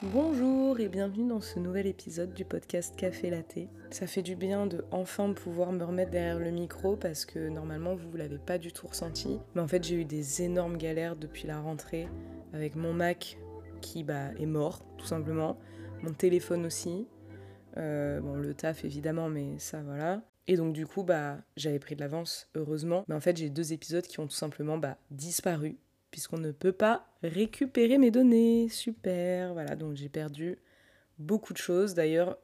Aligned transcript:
Bonjour 0.00 0.78
et 0.78 0.88
bienvenue 0.88 1.28
dans 1.28 1.40
ce 1.40 1.58
nouvel 1.58 1.88
épisode 1.88 2.32
du 2.32 2.44
podcast 2.44 2.94
Café 2.94 3.30
Latte. 3.30 3.58
Ça 3.90 4.06
fait 4.06 4.22
du 4.22 4.36
bien 4.36 4.68
de 4.68 4.84
enfin 4.92 5.32
pouvoir 5.32 5.72
me 5.72 5.82
remettre 5.82 6.12
derrière 6.12 6.38
le 6.38 6.52
micro 6.52 6.94
parce 6.94 7.24
que 7.24 7.48
normalement 7.48 7.96
vous 7.96 8.08
ne 8.12 8.18
l'avez 8.18 8.38
pas 8.38 8.58
du 8.58 8.72
tout 8.72 8.86
ressenti. 8.86 9.40
Mais 9.56 9.60
en 9.60 9.66
fait 9.66 9.82
j'ai 9.82 9.96
eu 9.96 10.04
des 10.04 10.42
énormes 10.42 10.76
galères 10.76 11.16
depuis 11.16 11.48
la 11.48 11.60
rentrée 11.60 12.06
avec 12.52 12.76
mon 12.76 12.92
Mac 12.92 13.38
qui 13.80 14.04
bah, 14.04 14.30
est 14.38 14.46
mort 14.46 14.84
tout 14.98 15.06
simplement, 15.06 15.58
mon 16.02 16.12
téléphone 16.12 16.64
aussi, 16.64 17.08
euh, 17.76 18.20
bon 18.20 18.36
le 18.36 18.54
taf 18.54 18.84
évidemment 18.84 19.28
mais 19.28 19.58
ça 19.58 19.82
voilà. 19.82 20.22
Et 20.46 20.56
donc 20.56 20.74
du 20.74 20.86
coup 20.86 21.02
bah 21.02 21.38
j'avais 21.56 21.80
pris 21.80 21.96
de 21.96 22.00
l'avance 22.00 22.48
heureusement. 22.54 23.04
Mais 23.08 23.16
en 23.16 23.20
fait 23.20 23.36
j'ai 23.36 23.50
deux 23.50 23.72
épisodes 23.72 24.06
qui 24.06 24.20
ont 24.20 24.28
tout 24.28 24.36
simplement 24.36 24.78
bah, 24.78 24.96
disparu 25.10 25.76
puisqu'on 26.10 26.38
ne 26.38 26.52
peut 26.52 26.72
pas 26.72 27.06
récupérer 27.22 27.98
mes 27.98 28.10
données. 28.10 28.68
Super, 28.68 29.52
voilà, 29.52 29.76
donc 29.76 29.96
j'ai 29.96 30.08
perdu 30.08 30.58
beaucoup 31.18 31.52
de 31.52 31.58
choses. 31.58 31.94
D'ailleurs, 31.94 32.38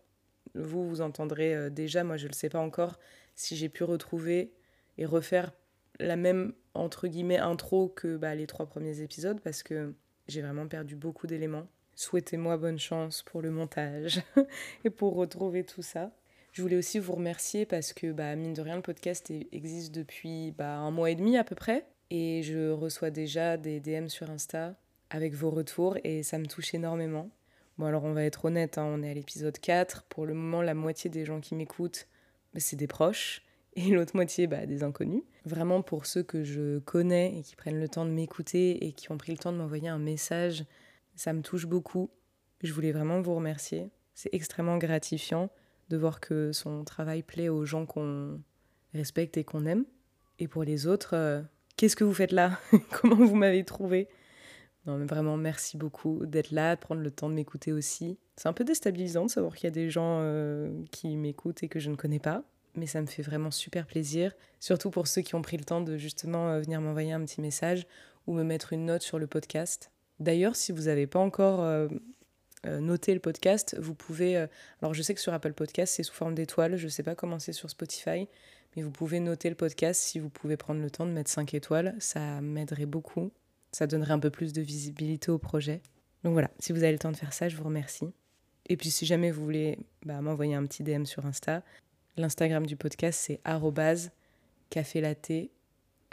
vous, 0.55 0.89
vous 0.89 1.01
entendrez 1.01 1.55
euh, 1.55 1.71
déjà, 1.71 2.05
moi 2.05 2.17
je 2.17 2.25
ne 2.25 2.29
le 2.29 2.35
sais 2.35 2.49
pas 2.49 2.61
encore, 2.61 2.99
si 3.35 3.57
j'ai 3.57 3.69
pu 3.69 3.85
retrouver 3.85 4.53
et 4.99 5.07
refaire 5.07 5.53
la 6.01 6.17
même, 6.17 6.55
entre 6.75 7.09
guillemets, 7.09 7.39
intro 7.39 7.89
que 7.89 8.17
bah, 8.17 8.35
les 8.35 8.47
trois 8.47 8.67
premiers 8.67 9.01
épisodes, 9.01 9.41
parce 9.41 9.63
que 9.63 9.95
j'ai 10.29 10.43
vraiment 10.43 10.67
perdu 10.67 10.97
beaucoup 10.97 11.27
d'éléments. 11.27 11.67
Souhaitez-moi 11.97 12.57
bonne 12.57 12.79
chance 12.79 13.23
pour 13.23 13.41
le 13.41 13.51
montage 13.51 14.21
et 14.85 14.91
pour 14.91 15.15
retrouver 15.15 15.65
tout 15.65 15.83
ça. 15.83 16.11
Je 16.53 16.63
voulais 16.63 16.77
aussi 16.77 16.99
vous 16.99 17.15
remercier 17.15 17.67
parce 17.67 17.93
que, 17.93 18.13
bah, 18.13 18.35
mine 18.37 18.55
de 18.55 18.63
rien, 18.63 18.77
le 18.77 18.83
podcast 18.83 19.33
existe 19.53 19.93
depuis 19.93 20.53
bah, 20.53 20.77
un 20.77 20.91
mois 20.91 21.11
et 21.11 21.15
demi 21.15 21.37
à 21.37 21.45
peu 21.45 21.55
près 21.55 21.85
et 22.17 22.45
je 22.45 22.71
reçois 22.71 23.11
déjà 23.11 23.57
des 23.57 23.81
DM 23.81 24.07
sur 24.07 24.31
Insta 24.31 24.77
avec 25.11 25.35
vos 25.35 25.51
retours 25.51 25.99
et 26.05 26.23
ça 26.23 26.39
me 26.39 26.47
touche 26.47 26.73
énormément. 26.73 27.29
Bon 27.77 27.87
alors 27.87 28.05
on 28.05 28.13
va 28.13 28.23
être 28.23 28.45
honnête, 28.45 28.79
hein, 28.79 28.85
on 28.87 29.03
est 29.03 29.11
à 29.11 29.15
l'épisode 29.15 29.59
4. 29.59 30.05
Pour 30.05 30.25
le 30.25 30.33
moment, 30.33 30.63
la 30.63 30.75
moitié 30.75 31.11
des 31.11 31.25
gens 31.25 31.41
qui 31.41 31.57
m'écoutent, 31.57 32.07
bah, 32.53 32.61
c'est 32.61 32.77
des 32.77 32.87
proches 32.87 33.43
et 33.75 33.89
l'autre 33.89 34.15
moitié, 34.15 34.47
bah, 34.47 34.65
des 34.65 34.85
inconnus. 34.85 35.25
Vraiment 35.45 35.83
pour 35.83 36.07
ceux 36.07 36.23
que 36.23 36.45
je 36.45 36.79
connais 36.79 37.37
et 37.37 37.43
qui 37.43 37.57
prennent 37.57 37.81
le 37.81 37.89
temps 37.89 38.05
de 38.05 38.13
m'écouter 38.13 38.87
et 38.87 38.93
qui 38.93 39.11
ont 39.11 39.19
pris 39.19 39.33
le 39.33 39.39
temps 39.39 39.51
de 39.51 39.59
m'envoyer 39.59 39.89
un 39.89 39.99
message, 39.99 40.65
ça 41.17 41.33
me 41.33 41.43
touche 41.43 41.67
beaucoup. 41.67 42.11
Je 42.63 42.73
voulais 42.73 42.93
vraiment 42.93 43.23
vous 43.23 43.35
remercier. 43.35 43.91
C'est 44.15 44.33
extrêmement 44.33 44.79
gratifiant 44.79 45.51
de 45.89 45.97
voir 45.97 46.21
que 46.21 46.53
son 46.53 46.85
travail 46.85 47.25
plaît 47.25 47.49
aux 47.49 47.65
gens 47.65 47.87
qu'on 47.87 48.41
respecte 48.93 49.37
et 49.37 49.43
qu'on 49.43 49.67
aime. 49.67 49.85
Et 50.39 50.47
pour 50.47 50.63
les 50.63 50.87
autres, 50.87 51.15
euh, 51.15 51.43
Qu'est-ce 51.77 51.97
que 51.97 52.05
vous 52.05 52.15
faites 52.15 52.33
là 52.33 52.59
Comment 52.91 53.17
vous 53.17 53.35
m'avez 53.35 53.65
trouvé 53.65 54.09
Non, 54.87 54.97
mais 54.97 55.07
vraiment, 55.07 55.37
merci 55.37 55.77
beaucoup 55.77 56.25
d'être 56.25 56.53
là, 56.53 56.77
de 56.77 56.81
prendre 56.81 57.01
le 57.01 57.11
temps 57.11 57.29
de 57.29 57.35
m'écouter 57.35 57.73
aussi. 57.73 58.19
C'est 58.37 58.49
un 58.49 58.53
peu 58.53 58.65
déstabilisant 58.65 59.27
de 59.27 59.31
savoir 59.31 59.55
qu'il 59.55 59.65
y 59.65 59.69
a 59.69 59.71
des 59.73 59.91
gens 59.91 60.19
euh, 60.21 60.71
qui 60.93 61.17
m'écoutent 61.17 61.63
et 61.63 61.69
que 61.69 61.81
je 61.81 61.91
ne 61.91 61.97
connais 61.97 62.21
pas, 62.21 62.45
mais 62.77 62.87
ça 62.87 63.01
me 63.01 63.07
fait 63.07 63.23
vraiment 63.23 63.51
super 63.51 63.87
plaisir, 63.87 64.33
surtout 64.61 64.91
pour 64.91 65.09
ceux 65.09 65.23
qui 65.23 65.35
ont 65.35 65.43
pris 65.43 65.57
le 65.57 65.65
temps 65.65 65.81
de 65.81 65.97
justement 65.97 66.49
euh, 66.49 66.61
venir 66.61 66.81
m'envoyer 66.81 67.13
un 67.13 67.25
petit 67.25 67.41
message 67.41 67.87
ou 68.27 68.35
me 68.35 68.45
mettre 68.45 68.73
une 68.73 68.87
note 68.87 69.03
sur 69.03 69.19
le 69.19 69.27
podcast. 69.27 69.91
D'ailleurs, 70.21 70.55
si 70.55 70.71
vous 70.71 70.83
n'avez 70.83 71.09
pas 71.09 71.19
encore 71.19 71.61
euh, 71.61 71.89
noté 72.65 73.13
le 73.15 73.21
podcast, 73.21 73.77
vous 73.81 73.95
pouvez... 73.95 74.37
alors 74.81 74.95
je 74.95 75.03
sais 75.03 75.13
que 75.13 75.21
sur 75.21 75.35
Apple 75.35 75.53
Podcast, 75.53 75.95
c'est 75.97 76.03
sous 76.05 76.15
forme 76.15 76.35
d'étoiles, 76.35 76.77
je 76.77 76.85
ne 76.85 76.91
sais 76.91 77.03
pas 77.03 77.15
comment 77.15 77.39
c'est 77.39 77.53
sur 77.53 77.69
Spotify, 77.69 78.29
mais 78.77 78.83
vous 78.83 78.91
pouvez 78.91 79.21
noter 79.21 79.49
le 79.49 79.55
podcast 79.55 80.01
si 80.01 80.19
vous 80.19 80.31
pouvez 80.31 80.57
prendre 80.57 80.81
le 80.81 80.91
temps 80.91 81.07
de 81.07 81.13
mettre 81.13 81.31
5 81.31 81.55
étoiles. 81.55 81.95
Ça 81.99 82.41
m'aiderait 82.41 82.87
beaucoup. 82.87 83.33
Ça 83.73 83.87
donnerait 83.87 84.13
un 84.13 84.19
peu 84.19 84.31
plus 84.31 84.53
de 84.53 84.63
visibilité 84.63 85.31
au 85.31 85.39
projet. 85.39 85.81
Donc 86.23 86.33
voilà, 86.33 86.51
si 86.59 86.73
vous 86.73 86.83
avez 86.83 86.93
le 86.93 86.99
temps 86.99 87.13
de 87.13 87.17
faire 87.17 87.33
ça, 87.33 87.49
je 87.49 87.57
vous 87.57 87.65
remercie. 87.65 88.13
Et 88.67 88.77
puis 88.77 88.91
si 88.91 89.05
jamais 89.07 89.31
vous 89.31 89.45
voulez 89.45 89.79
bah, 90.05 90.21
m'envoyer 90.21 90.55
un 90.55 90.65
petit 90.67 90.83
DM 90.83 91.05
sur 91.05 91.27
Insta, 91.27 91.63
l'Instagram 92.17 92.67
du 92.67 92.77
podcast 92.77 93.21
c'est 93.21 93.41
café 94.71 95.51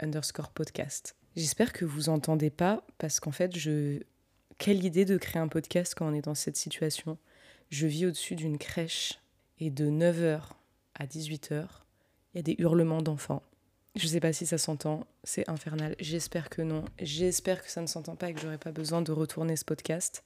underscore 0.00 0.50
podcast. 0.50 1.16
J'espère 1.34 1.72
que 1.72 1.84
vous 1.84 2.08
entendez 2.08 2.50
pas 2.50 2.84
parce 2.98 3.20
qu'en 3.20 3.32
fait, 3.32 3.56
je... 3.56 4.00
quelle 4.58 4.84
idée 4.84 5.04
de 5.04 5.16
créer 5.16 5.40
un 5.40 5.48
podcast 5.48 5.94
quand 5.94 6.06
on 6.06 6.14
est 6.14 6.22
dans 6.22 6.34
cette 6.34 6.56
situation? 6.56 7.16
Je 7.70 7.86
vis 7.86 8.06
au-dessus 8.06 8.34
d'une 8.34 8.58
crèche 8.58 9.18
et 9.58 9.70
de 9.70 9.86
9h 9.86 10.42
à 10.94 11.06
18h, 11.06 11.66
il 12.32 12.38
y 12.38 12.40
a 12.40 12.42
des 12.42 12.56
hurlements 12.58 13.02
d'enfants. 13.02 13.42
Je 13.94 14.06
sais 14.06 14.20
pas 14.20 14.32
si 14.32 14.46
ça 14.46 14.56
s'entend, 14.56 15.06
c'est 15.22 15.48
infernal. 15.50 15.94
J'espère 16.00 16.48
que 16.48 16.62
non. 16.62 16.84
J'espère 16.98 17.62
que 17.62 17.70
ça 17.70 17.82
ne 17.82 17.86
s'entend 17.86 18.16
pas 18.16 18.30
et 18.30 18.34
que 18.34 18.40
j'aurai 18.40 18.56
pas 18.56 18.72
besoin 18.72 19.02
de 19.02 19.12
retourner 19.12 19.54
ce 19.56 19.66
podcast. 19.66 20.24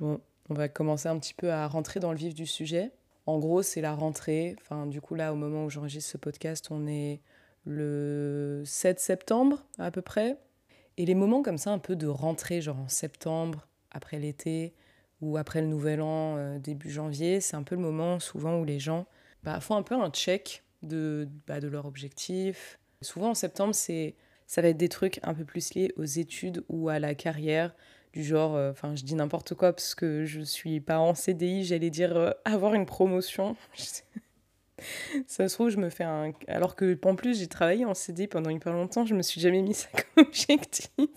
Bon, 0.00 0.20
on 0.48 0.54
va 0.54 0.68
commencer 0.68 1.08
un 1.08 1.18
petit 1.18 1.34
peu 1.34 1.52
à 1.52 1.66
rentrer 1.66 2.00
dans 2.00 2.12
le 2.12 2.16
vif 2.16 2.34
du 2.34 2.46
sujet. 2.46 2.90
En 3.26 3.38
gros, 3.38 3.62
c'est 3.62 3.82
la 3.82 3.94
rentrée. 3.94 4.56
Enfin, 4.60 4.86
du 4.86 5.02
coup, 5.02 5.14
là, 5.14 5.32
au 5.32 5.36
moment 5.36 5.66
où 5.66 5.70
j'enregistre 5.70 6.10
ce 6.10 6.16
podcast, 6.16 6.68
on 6.70 6.86
est 6.86 7.20
le 7.66 8.62
7 8.64 8.98
septembre 8.98 9.62
à 9.78 9.90
peu 9.90 10.00
près. 10.00 10.38
Et 10.96 11.04
les 11.04 11.14
moments 11.14 11.42
comme 11.42 11.58
ça, 11.58 11.70
un 11.70 11.78
peu 11.78 11.96
de 11.96 12.06
rentrée, 12.06 12.62
genre 12.62 12.78
en 12.78 12.88
septembre, 12.88 13.66
après 13.90 14.18
l'été 14.18 14.74
ou 15.20 15.36
après 15.36 15.60
le 15.60 15.66
nouvel 15.66 16.00
an, 16.00 16.36
euh, 16.36 16.58
début 16.58 16.90
janvier, 16.90 17.40
c'est 17.40 17.56
un 17.56 17.62
peu 17.62 17.74
le 17.74 17.80
moment 17.80 18.18
souvent 18.20 18.58
où 18.58 18.64
les 18.64 18.80
gens 18.80 19.06
bah, 19.42 19.60
font 19.60 19.76
un 19.76 19.82
peu 19.82 19.94
un 19.94 20.10
check 20.10 20.64
de, 20.82 21.28
bah, 21.46 21.60
de 21.60 21.68
leur 21.68 21.86
objectif. 21.86 22.78
Souvent 23.00 23.30
en 23.30 23.34
septembre, 23.34 23.74
c'est 23.74 24.14
ça 24.46 24.60
va 24.60 24.68
être 24.68 24.76
des 24.76 24.90
trucs 24.90 25.18
un 25.22 25.32
peu 25.32 25.44
plus 25.44 25.72
liés 25.74 25.94
aux 25.96 26.04
études 26.04 26.62
ou 26.68 26.90
à 26.90 26.98
la 26.98 27.14
carrière, 27.14 27.74
du 28.12 28.22
genre, 28.22 28.54
euh, 28.54 28.70
enfin 28.70 28.94
je 28.94 29.02
dis 29.02 29.14
n'importe 29.14 29.54
quoi 29.54 29.72
parce 29.72 29.94
que 29.94 30.26
je 30.26 30.42
suis 30.42 30.80
pas 30.80 30.98
en 30.98 31.14
CDI, 31.14 31.64
j'allais 31.64 31.88
dire 31.88 32.14
euh, 32.16 32.32
avoir 32.44 32.74
une 32.74 32.84
promotion. 32.84 33.56
ça 35.26 35.48
se 35.48 35.54
trouve, 35.54 35.70
je 35.70 35.78
me 35.78 35.88
fais 35.88 36.04
un... 36.04 36.32
Alors 36.48 36.76
que 36.76 36.98
en 37.06 37.16
plus 37.16 37.38
j'ai 37.38 37.46
travaillé 37.46 37.86
en 37.86 37.94
CDI 37.94 38.26
pendant 38.26 38.50
hyper 38.50 38.74
longtemps, 38.74 39.06
je 39.06 39.14
me 39.14 39.22
suis 39.22 39.40
jamais 39.40 39.62
mis 39.62 39.72
ça 39.72 39.88
comme 40.14 40.26
objectif. 40.26 41.08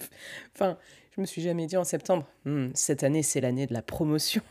enfin, 0.54 0.78
je 1.14 1.20
me 1.20 1.25
suis 1.25 1.42
jamais 1.42 1.66
dit 1.68 1.75
en 1.75 1.84
septembre, 1.84 2.25
hmm, 2.46 2.70
cette 2.74 3.04
année 3.04 3.22
c'est 3.22 3.42
l'année 3.42 3.68
de 3.68 3.74
la 3.74 3.81
promotion. 3.81 4.42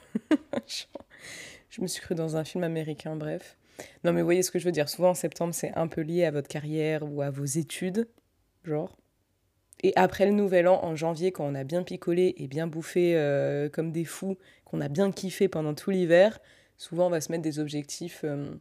je 1.71 1.81
me 1.81 1.87
suis 1.87 2.03
cru 2.03 2.15
dans 2.15 2.37
un 2.37 2.45
film 2.45 2.65
américain, 2.65 3.17
bref. 3.17 3.57
Non, 4.05 4.12
mais 4.12 4.21
vous 4.21 4.27
voyez 4.27 4.43
ce 4.43 4.51
que 4.51 4.59
je 4.59 4.65
veux 4.65 4.73
dire. 4.73 4.89
Souvent, 4.89 5.11
en 5.11 5.15
septembre, 5.15 5.55
c'est 5.55 5.73
un 5.75 5.89
peu 5.89 6.01
lié 6.01 6.25
à 6.25 6.31
votre 6.31 6.49
carrière 6.49 7.03
ou 7.03 7.23
à 7.23 7.31
vos 7.31 7.45
études, 7.45 8.09
genre. 8.65 8.97
Et 9.83 9.93
après 9.97 10.25
le 10.27 10.33
nouvel 10.33 10.67
an, 10.69 10.83
en 10.83 10.97
janvier, 10.97 11.33
quand 11.33 11.45
on 11.45 11.55
a 11.55 11.65
bien 11.65 11.83
picolé 11.83 12.35
et 12.39 12.47
bien 12.49 12.67
bouffé 12.67 13.17
euh, 13.17 13.69
comme 13.69 13.93
des 13.93 14.05
fous, 14.05 14.39
qu'on 14.65 14.81
a 14.81 14.89
bien 14.89 15.12
kiffé 15.12 15.49
pendant 15.49 15.75
tout 15.75 15.91
l'hiver, 15.91 16.41
souvent 16.79 17.09
on 17.09 17.11
va 17.11 17.21
se 17.21 17.31
mettre 17.31 17.43
des 17.43 17.59
objectifs, 17.59 18.23
euh, 18.25 18.55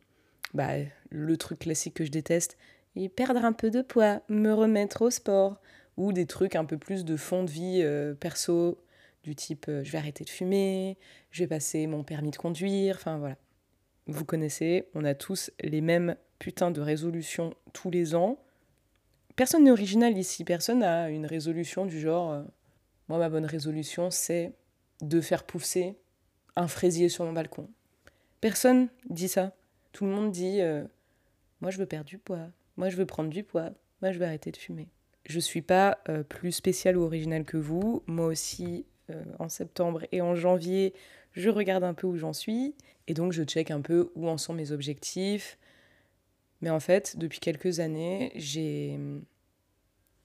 bah, 0.53 0.71
le 1.11 1.37
truc 1.37 1.59
classique 1.59 1.93
que 1.93 2.03
je 2.03 2.11
déteste, 2.11 2.57
et 2.95 3.07
perdre 3.07 3.45
un 3.45 3.53
peu 3.53 3.69
de 3.69 3.81
poids, 3.81 4.21
me 4.27 4.51
remettre 4.51 5.03
au 5.03 5.09
sport, 5.09 5.61
ou 5.95 6.11
des 6.11 6.25
trucs 6.25 6.55
un 6.57 6.65
peu 6.65 6.77
plus 6.77 7.05
de 7.05 7.15
fond 7.15 7.43
de 7.43 7.49
vie 7.49 7.79
euh, 7.83 8.13
perso, 8.15 8.77
du 9.23 9.33
type 9.33 9.67
je 9.67 9.91
vais 9.91 9.97
arrêter 9.97 10.25
de 10.25 10.29
fumer, 10.29 10.97
je 11.31 11.43
vais 11.43 11.47
passer 11.47 11.87
mon 11.87 12.03
permis 12.03 12.31
de 12.31 12.35
conduire, 12.35 12.97
enfin 12.97 13.17
voilà. 13.17 13.37
Vous 14.07 14.25
connaissez, 14.25 14.89
on 14.95 15.05
a 15.05 15.15
tous 15.15 15.51
les 15.61 15.79
mêmes 15.79 16.17
putains 16.37 16.71
de 16.71 16.81
résolutions 16.81 17.53
tous 17.71 17.89
les 17.89 18.15
ans. 18.15 18.37
Personne 19.35 19.63
n'est 19.63 19.71
original 19.71 20.17
ici, 20.17 20.43
personne 20.43 20.79
n'a 20.79 21.09
une 21.09 21.25
résolution 21.25 21.85
du 21.85 21.99
genre 21.99 22.31
euh, 22.31 22.43
moi 23.07 23.17
ma 23.17 23.29
bonne 23.29 23.45
résolution 23.45 24.11
c'est 24.11 24.53
de 25.01 25.21
faire 25.21 25.45
pousser 25.45 25.95
un 26.55 26.67
fraisier 26.67 27.07
sur 27.07 27.23
mon 27.23 27.31
balcon. 27.31 27.69
Personne 28.41 28.89
dit 29.09 29.29
ça. 29.29 29.55
Tout 29.93 30.05
le 30.05 30.11
monde 30.11 30.31
dit 30.31 30.59
euh, 30.59 30.83
moi 31.61 31.71
je 31.71 31.77
veux 31.77 31.85
perdre 31.85 32.05
du 32.05 32.17
poids, 32.17 32.49
moi 32.75 32.89
je 32.89 32.97
veux 32.97 33.05
prendre 33.05 33.29
du 33.29 33.43
poids, 33.43 33.69
moi 34.01 34.11
je 34.11 34.19
veux 34.19 34.25
arrêter 34.25 34.51
de 34.51 34.57
fumer. 34.57 34.89
Je 35.25 35.39
suis 35.39 35.61
pas 35.61 35.99
euh, 36.09 36.23
plus 36.23 36.51
spécial 36.51 36.97
ou 36.97 37.03
original 37.03 37.45
que 37.45 37.55
vous. 37.55 38.03
Moi 38.05 38.25
aussi, 38.25 38.85
en 39.37 39.49
septembre 39.49 40.05
et 40.11 40.21
en 40.21 40.33
janvier, 40.33 40.93
je 41.33 41.49
regarde 41.49 41.83
un 41.83 41.93
peu 41.93 42.07
où 42.07 42.15
j'en 42.15 42.33
suis 42.33 42.73
et 43.07 43.13
donc 43.13 43.33
je 43.33 43.43
check 43.43 43.71
un 43.71 43.81
peu 43.81 44.11
où 44.15 44.27
en 44.27 44.37
sont 44.37 44.53
mes 44.53 44.71
objectifs. 44.71 45.57
Mais 46.61 46.69
en 46.69 46.79
fait, 46.79 47.17
depuis 47.17 47.39
quelques 47.39 47.79
années, 47.79 48.31
j'ai 48.35 48.99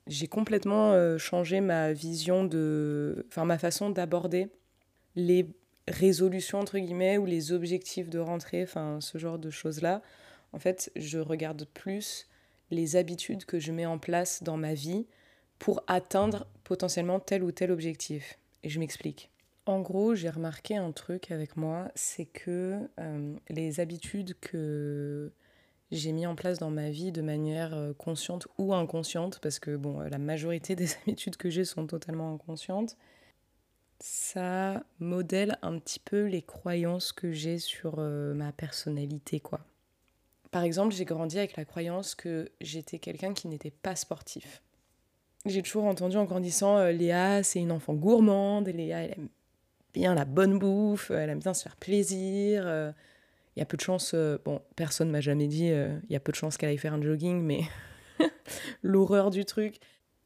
j'ai 0.07 0.27
complètement 0.27 0.93
euh, 0.93 1.17
changé 1.17 1.61
ma 1.61 1.93
vision 1.93 2.43
de 2.43 3.25
enfin 3.27 3.45
ma 3.45 3.57
façon 3.57 3.89
d'aborder 3.89 4.49
les 5.15 5.47
résolutions 5.87 6.59
entre 6.59 6.79
guillemets 6.79 7.17
ou 7.17 7.25
les 7.25 7.51
objectifs 7.51 8.09
de 8.09 8.19
rentrée, 8.19 8.63
enfin 8.63 8.99
ce 9.01 9.17
genre 9.17 9.37
de 9.37 9.49
choses-là. 9.49 10.01
En 10.53 10.59
fait, 10.59 10.91
je 10.95 11.19
regarde 11.19 11.65
plus 11.73 12.27
les 12.71 12.95
habitudes 12.95 13.45
que 13.45 13.59
je 13.59 13.71
mets 13.71 13.85
en 13.85 13.99
place 13.99 14.43
dans 14.43 14.57
ma 14.57 14.73
vie 14.73 15.05
pour 15.59 15.83
atteindre 15.87 16.47
potentiellement 16.63 17.19
tel 17.19 17.43
ou 17.43 17.51
tel 17.51 17.71
objectif. 17.71 18.39
Et 18.63 18.69
je 18.69 18.79
m'explique. 18.79 19.29
En 19.65 19.81
gros, 19.81 20.15
j'ai 20.15 20.29
remarqué 20.29 20.75
un 20.77 20.91
truc 20.91 21.31
avec 21.31 21.55
moi, 21.55 21.91
c'est 21.95 22.25
que 22.25 22.89
euh, 22.99 23.35
les 23.49 23.79
habitudes 23.79 24.35
que 24.39 25.31
j'ai 25.91 26.11
mis 26.11 26.25
en 26.25 26.35
place 26.35 26.59
dans 26.59 26.71
ma 26.71 26.89
vie 26.89 27.11
de 27.11 27.21
manière 27.21 27.73
euh, 27.73 27.93
consciente 27.93 28.47
ou 28.57 28.73
inconsciente, 28.73 29.39
parce 29.39 29.59
que 29.59 29.75
bon, 29.75 29.99
la 29.99 30.17
majorité 30.17 30.75
des 30.77 30.95
habitudes 31.01 31.37
que 31.37 31.49
j'ai 31.49 31.65
sont 31.65 31.87
totalement 31.87 32.33
inconscientes, 32.33 32.97
ça 33.99 34.83
modèle 34.99 35.57
un 35.61 35.77
petit 35.77 35.99
peu 35.99 36.25
les 36.25 36.41
croyances 36.41 37.11
que 37.11 37.31
j'ai 37.31 37.59
sur 37.59 37.95
euh, 37.97 38.33
ma 38.33 38.51
personnalité. 38.51 39.41
Par 40.51 40.63
exemple, 40.63 40.93
j'ai 40.93 41.05
grandi 41.05 41.37
avec 41.37 41.57
la 41.57 41.65
croyance 41.65 42.15
que 42.15 42.49
j'étais 42.61 42.99
quelqu'un 42.99 43.33
qui 43.33 43.47
n'était 43.47 43.71
pas 43.71 43.95
sportif. 43.95 44.61
J'ai 45.45 45.61
toujours 45.61 45.85
entendu 45.85 46.17
en 46.17 46.25
grandissant, 46.25 46.77
euh, 46.77 46.91
Léa, 46.91 47.43
c'est 47.43 47.59
une 47.59 47.71
enfant 47.71 47.93
gourmande, 47.93 48.67
Léa, 48.67 49.03
elle 49.03 49.11
aime 49.11 49.29
bien 49.93 50.13
la 50.15 50.25
bonne 50.25 50.59
bouffe, 50.59 51.11
elle 51.11 51.29
aime 51.29 51.39
bien 51.39 51.53
se 51.53 51.63
faire 51.63 51.75
plaisir. 51.75 52.63
Euh, 52.65 52.91
il 53.55 53.59
y 53.59 53.61
a 53.61 53.65
peu 53.65 53.77
de 53.77 53.81
chance, 53.81 54.15
bon, 54.45 54.61
personne 54.75 55.09
m'a 55.09 55.21
jamais 55.21 55.47
dit, 55.47 55.67
il 55.67 56.11
y 56.11 56.15
a 56.15 56.19
peu 56.19 56.31
de 56.31 56.37
chance 56.37 56.55
qu'elle 56.55 56.69
aille 56.69 56.77
faire 56.77 56.93
un 56.93 57.01
jogging, 57.01 57.41
mais 57.41 57.61
l'horreur 58.83 59.31
du 59.31 59.43
truc 59.43 59.79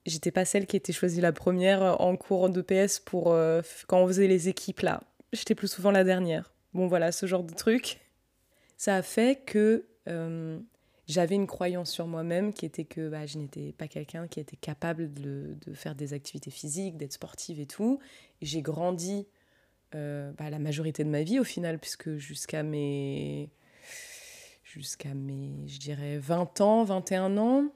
j'étais 0.05 0.31
pas 0.31 0.45
celle 0.45 0.65
qui 0.65 0.75
était 0.75 0.93
choisie 0.93 1.21
la 1.21 1.31
première 1.31 1.81
euh, 1.81 1.93
en 1.93 2.15
cours 2.15 2.49
de 2.49 2.61
PS 2.61 2.99
pour 2.99 3.31
euh, 3.31 3.61
quand 3.87 3.99
on 3.99 4.07
faisait 4.07 4.27
les 4.27 4.49
équipes 4.49 4.81
là. 4.81 5.01
J'étais 5.31 5.55
plus 5.55 5.67
souvent 5.67 5.91
la 5.91 6.03
dernière. 6.03 6.53
Bon 6.73 6.87
voilà, 6.87 7.11
ce 7.11 7.25
genre 7.25 7.43
de 7.43 7.53
truc. 7.53 7.99
Ça 8.77 8.95
a 8.95 9.01
fait 9.01 9.43
que 9.45 9.85
euh, 10.07 10.59
j'avais 11.07 11.35
une 11.35 11.47
croyance 11.47 11.91
sur 11.91 12.07
moi-même 12.07 12.53
qui 12.53 12.65
était 12.65 12.85
que 12.85 13.09
bah, 13.09 13.25
je 13.25 13.37
n'étais 13.37 13.71
pas 13.71 13.87
quelqu'un 13.87 14.27
qui 14.27 14.39
était 14.39 14.57
capable 14.57 15.13
de, 15.13 15.55
faire 15.73 15.95
des 15.95 16.13
activités 16.13 16.51
physiques, 16.51 16.97
d'être 16.97 17.13
sportive 17.13 17.59
et 17.59 17.65
tout. 17.65 17.99
j'ai 18.41 18.61
grandi 18.61 19.27
bah, 19.93 20.49
la 20.49 20.59
majorité 20.59 21.03
de 21.03 21.09
ma 21.09 21.23
vie 21.23 21.39
au 21.39 21.43
final, 21.43 21.79
puisque 21.79 22.15
jusqu'à 22.15 22.63
mes, 22.63 23.49
jusqu'à 24.63 25.13
mes, 25.13 25.67
je 25.67 25.79
dirais, 25.79 26.17
20 26.17 26.61
ans, 26.61 26.83
21 26.83 27.37
ans, 27.37 27.71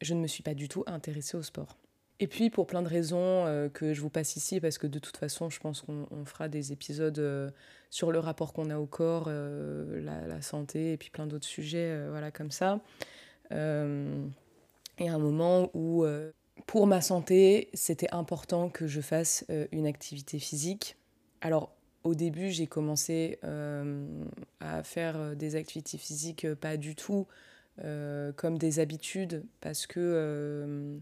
je 0.00 0.14
ne 0.14 0.20
me 0.20 0.26
suis 0.26 0.42
pas 0.42 0.54
du 0.54 0.68
tout 0.68 0.84
intéressée 0.86 1.36
au 1.36 1.42
sport. 1.42 1.78
Et 2.20 2.28
puis 2.28 2.50
pour 2.50 2.66
plein 2.68 2.82
de 2.82 2.88
raisons 2.88 3.18
euh, 3.18 3.68
que 3.68 3.94
je 3.94 4.00
vous 4.00 4.10
passe 4.10 4.36
ici, 4.36 4.60
parce 4.60 4.78
que 4.78 4.86
de 4.86 4.98
toute 4.98 5.16
façon, 5.16 5.50
je 5.50 5.58
pense 5.58 5.80
qu'on 5.80 6.24
fera 6.24 6.48
des 6.48 6.72
épisodes 6.72 7.18
euh, 7.18 7.50
sur 7.90 8.12
le 8.12 8.20
rapport 8.20 8.52
qu'on 8.52 8.70
a 8.70 8.78
au 8.78 8.86
corps, 8.86 9.24
euh, 9.26 10.00
la, 10.02 10.40
santé, 10.40 10.92
et 10.92 10.96
puis 10.96 11.10
plein 11.10 11.26
d'autres 11.26 11.46
sujets, 11.46 12.08
voilà, 12.10 12.30
comme 12.30 12.50
ça. 12.50 12.80
et 13.50 15.08
un 15.08 15.18
moment 15.18 15.70
où, 15.74 16.04
pour 16.66 16.86
ma 16.86 17.00
santé, 17.00 17.70
c'était 17.74 18.12
important 18.12 18.68
que 18.68 18.86
je 18.86 19.00
fasse 19.00 19.44
une 19.72 19.86
activité 19.86 20.38
physique. 20.38 20.96
Alors, 21.42 21.74
au 22.04 22.14
début, 22.14 22.50
j'ai 22.50 22.66
commencé 22.66 23.38
à 24.60 24.82
faire 24.82 25.36
des 25.36 25.54
activités 25.56 25.98
physiques 25.98 26.46
pas 26.54 26.78
du 26.78 26.94
tout 26.94 27.26
euh, 27.80 28.32
comme 28.32 28.58
des 28.58 28.80
habitudes 28.80 29.46
parce 29.62 29.86
que 29.86 29.98
euh, 29.98 30.98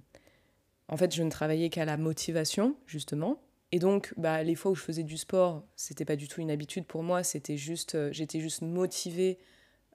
en 0.87 0.97
fait 0.97 1.13
je 1.13 1.25
ne 1.25 1.29
travaillais 1.29 1.69
qu'à 1.69 1.85
la 1.85 1.97
motivation 1.97 2.77
justement. 2.87 3.43
Et 3.73 3.81
donc 3.81 4.15
bah, 4.17 4.45
les 4.45 4.55
fois 4.55 4.71
où 4.71 4.77
je 4.77 4.83
faisais 4.83 5.03
du 5.03 5.17
sport 5.17 5.65
c'était 5.75 6.05
pas 6.05 6.15
du 6.15 6.29
tout 6.29 6.41
une 6.41 6.51
habitude 6.51 6.87
pour 6.87 7.03
moi. 7.03 7.25
C'était 7.25 7.57
juste 7.57 7.97
euh, 7.97 8.11
j'étais 8.13 8.39
juste 8.39 8.63
motivée 8.63 9.39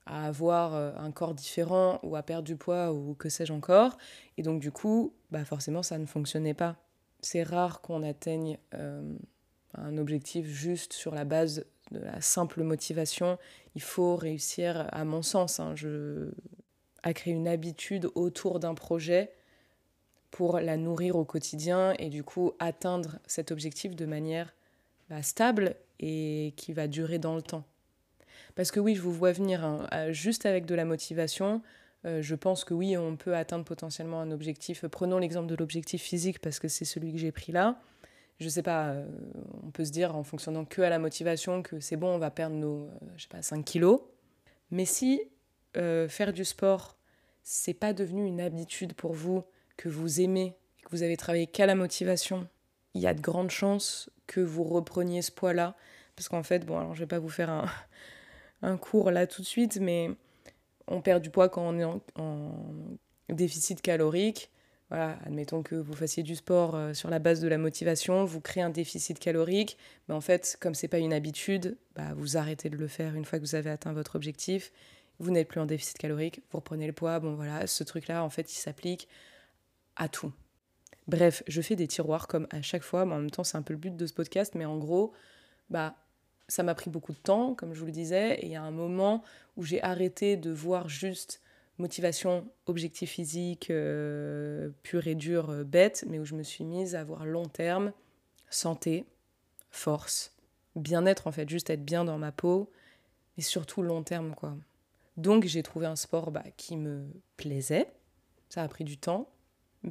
à 0.05 0.27
avoir 0.27 0.75
un 0.75 1.11
corps 1.11 1.33
différent 1.33 1.99
ou 2.03 2.15
à 2.15 2.21
perdre 2.21 2.43
du 2.43 2.57
poids 2.57 2.93
ou 2.93 3.15
que 3.15 3.29
sais-je 3.29 3.53
encore. 3.53 3.97
Et 4.37 4.43
donc 4.43 4.59
du 4.59 4.71
coup 4.71 5.13
bah 5.31 5.45
forcément 5.45 5.81
ça 5.81 5.97
ne 5.97 6.05
fonctionnait 6.05 6.53
pas. 6.53 6.75
C'est 7.21 7.41
rare 7.41 7.81
qu'on 7.81 8.03
atteigne 8.03 8.57
un 9.77 9.97
objectif 9.97 10.45
juste 10.47 10.93
sur 10.93 11.13
la 11.13 11.25
base 11.25 11.65
de 11.91 11.99
la 11.99 12.19
simple 12.21 12.63
motivation, 12.63 13.37
il 13.75 13.81
faut 13.81 14.15
réussir, 14.15 14.87
à 14.91 15.05
mon 15.05 15.21
sens, 15.21 15.59
hein, 15.59 15.75
je, 15.75 16.31
à 17.03 17.13
créer 17.13 17.33
une 17.33 17.47
habitude 17.47 18.09
autour 18.15 18.59
d'un 18.59 18.73
projet 18.73 19.31
pour 20.31 20.59
la 20.59 20.75
nourrir 20.75 21.15
au 21.15 21.23
quotidien 21.23 21.93
et 21.99 22.09
du 22.09 22.23
coup 22.23 22.53
atteindre 22.59 23.19
cet 23.25 23.51
objectif 23.51 23.95
de 23.95 24.05
manière 24.05 24.53
bah, 25.09 25.21
stable 25.23 25.75
et 25.99 26.53
qui 26.57 26.73
va 26.73 26.87
durer 26.87 27.19
dans 27.19 27.35
le 27.35 27.41
temps. 27.41 27.63
Parce 28.55 28.71
que 28.71 28.79
oui, 28.79 28.95
je 28.95 29.01
vous 29.01 29.13
vois 29.13 29.31
venir 29.31 29.63
hein, 29.63 30.11
juste 30.11 30.45
avec 30.45 30.65
de 30.65 30.75
la 30.75 30.85
motivation. 30.85 31.61
Euh, 32.05 32.21
je 32.21 32.35
pense 32.35 32.63
que 32.63 32.73
oui, 32.73 32.97
on 32.97 33.15
peut 33.15 33.35
atteindre 33.35 33.65
potentiellement 33.65 34.19
un 34.19 34.31
objectif. 34.31 34.85
Prenons 34.87 35.19
l'exemple 35.19 35.47
de 35.47 35.55
l'objectif 35.55 36.01
physique 36.01 36.39
parce 36.39 36.59
que 36.59 36.67
c'est 36.67 36.85
celui 36.85 37.11
que 37.11 37.17
j'ai 37.17 37.31
pris 37.31 37.51
là. 37.51 37.79
Je 38.39 38.49
sais 38.49 38.63
pas, 38.63 38.89
euh, 38.89 39.07
on 39.63 39.71
peut 39.71 39.85
se 39.85 39.91
dire 39.91 40.15
en 40.15 40.23
fonctionnant 40.23 40.65
que 40.65 40.81
à 40.81 40.89
la 40.89 40.99
motivation 40.99 41.61
que 41.61 41.79
c'est 41.79 41.95
bon, 41.95 42.15
on 42.15 42.17
va 42.17 42.31
perdre 42.31 42.55
nos, 42.55 42.85
euh, 42.85 42.89
je 43.15 43.23
sais 43.23 43.29
pas, 43.29 43.41
5 43.41 43.63
kilos. 43.63 44.01
Mais 44.71 44.85
si 44.85 45.21
faire 46.07 46.31
du 46.31 46.45
sport 46.45 46.95
c'est 47.45 47.75
pas 47.75 47.93
devenu 47.93 48.25
une 48.25 48.41
habitude 48.41 48.93
pour 48.93 49.13
vous, 49.13 49.43
que 49.77 49.87
vous 49.87 50.19
aimez, 50.19 50.57
que 50.83 50.89
vous 50.89 51.03
avez 51.03 51.15
travaillé 51.15 51.45
qu'à 51.45 51.67
la 51.67 51.75
motivation, 51.75 52.47
il 52.95 53.01
y 53.01 53.07
a 53.07 53.13
de 53.13 53.21
grandes 53.21 53.51
chances 53.51 54.09
que 54.25 54.41
vous 54.41 54.63
repreniez 54.63 55.21
ce 55.21 55.31
poids-là. 55.31 55.75
Parce 56.15 56.27
qu'en 56.27 56.41
fait, 56.41 56.65
bon, 56.65 56.79
alors 56.79 56.95
je 56.95 57.01
vais 57.01 57.07
pas 57.07 57.19
vous 57.19 57.29
faire 57.29 57.51
un, 57.51 57.65
un, 58.63 58.77
cours 58.77 59.11
là 59.11 59.27
tout 59.27 59.43
de 59.43 59.47
suite, 59.47 59.77
mais 59.79 60.09
on 60.87 61.01
perd 61.01 61.21
du 61.21 61.29
poids 61.29 61.47
quand 61.47 61.61
on 61.61 61.77
est 61.77 61.83
en, 62.15 62.51
déficit 63.29 63.81
calorique. 63.81 64.49
Voilà, 64.89 65.17
admettons 65.25 65.63
que 65.63 65.75
vous 65.75 65.95
fassiez 65.95 66.21
du 66.21 66.35
sport 66.35 66.75
euh, 66.75 66.93
sur 66.93 67.09
la 67.09 67.17
base 67.17 67.41
de 67.41 67.47
la 67.47 67.57
motivation, 67.57 68.23
vous 68.23 68.39
créez 68.39 68.61
un 68.61 68.69
déficit 68.69 69.17
calorique, 69.17 69.77
mais 70.07 70.13
en 70.13 70.21
fait, 70.21 70.57
comme 70.61 70.75
c'est 70.75 70.87
pas 70.87 70.99
une 70.99 71.13
habitude, 71.13 71.77
bah, 71.95 72.13
vous 72.15 72.37
arrêtez 72.37 72.69
de 72.69 72.77
le 72.77 72.87
faire 72.87 73.15
une 73.15 73.25
fois 73.25 73.39
que 73.39 73.43
vous 73.43 73.55
avez 73.55 73.71
atteint 73.71 73.93
votre 73.93 74.15
objectif. 74.15 74.71
Vous 75.17 75.31
n'êtes 75.31 75.47
plus 75.47 75.59
en 75.59 75.65
déficit 75.65 75.97
calorique, 75.97 76.43
vous 76.51 76.59
reprenez 76.59 76.85
le 76.85 76.93
poids, 76.93 77.19
bon 77.19 77.33
voilà, 77.33 77.65
ce 77.65 77.83
truc-là, 77.83 78.23
en 78.23 78.29
fait, 78.29 78.51
il 78.53 78.57
s'applique 78.57 79.07
à 79.95 80.07
tout. 80.07 80.33
Bref, 81.07 81.41
je 81.47 81.61
fais 81.61 81.75
des 81.75 81.87
tiroirs 81.87 82.27
comme 82.27 82.47
à 82.51 82.61
chaque 82.61 82.83
fois, 82.83 83.05
mais 83.05 83.15
en 83.15 83.19
même 83.19 83.31
temps, 83.31 83.43
c'est 83.43 83.57
un 83.57 83.61
peu 83.61 83.73
le 83.73 83.79
but 83.79 83.95
de 83.95 84.05
ce 84.05 84.13
podcast, 84.13 84.53
mais 84.55 84.65
en 84.65 84.77
gros, 84.77 85.13
bah, 85.69 85.95
ça 86.47 86.63
m'a 86.63 86.75
pris 86.75 86.91
beaucoup 86.91 87.13
de 87.13 87.17
temps, 87.17 87.55
comme 87.55 87.73
je 87.73 87.79
vous 87.79 87.85
le 87.85 87.91
disais, 87.91 88.35
et 88.35 88.45
il 88.45 88.51
y 88.51 88.55
a 88.55 88.61
un 88.61 88.71
moment 88.71 89.23
où 89.57 89.63
j'ai 89.63 89.81
arrêté 89.81 90.37
de 90.37 90.51
voir 90.51 90.89
juste 90.89 91.41
motivation, 91.77 92.47
objectif 92.65 93.11
physique, 93.11 93.69
euh, 93.69 94.69
pur 94.83 95.07
et 95.07 95.15
dur, 95.15 95.49
euh, 95.49 95.63
bête, 95.63 96.05
mais 96.07 96.19
où 96.19 96.25
je 96.25 96.35
me 96.35 96.43
suis 96.43 96.63
mise 96.63 96.95
à 96.95 97.03
voir 97.03 97.25
long 97.25 97.45
terme, 97.45 97.91
santé, 98.49 99.05
force, 99.71 100.35
bien-être 100.75 101.27
en 101.27 101.31
fait, 101.31 101.49
juste 101.49 101.69
être 101.69 101.83
bien 101.83 102.05
dans 102.05 102.17
ma 102.17 102.31
peau, 102.31 102.71
et 103.37 103.41
surtout 103.41 103.81
long 103.81 104.03
terme 104.03 104.33
quoi. 104.35 104.55
Donc 105.17 105.45
j'ai 105.45 105.63
trouvé 105.63 105.85
un 105.85 105.95
sport 105.95 106.31
bah, 106.31 106.43
qui 106.57 106.77
me 106.77 107.05
plaisait. 107.37 107.87
Ça 108.49 108.63
a 108.63 108.67
pris 108.67 108.83
du 108.83 108.97
temps, 108.97 109.29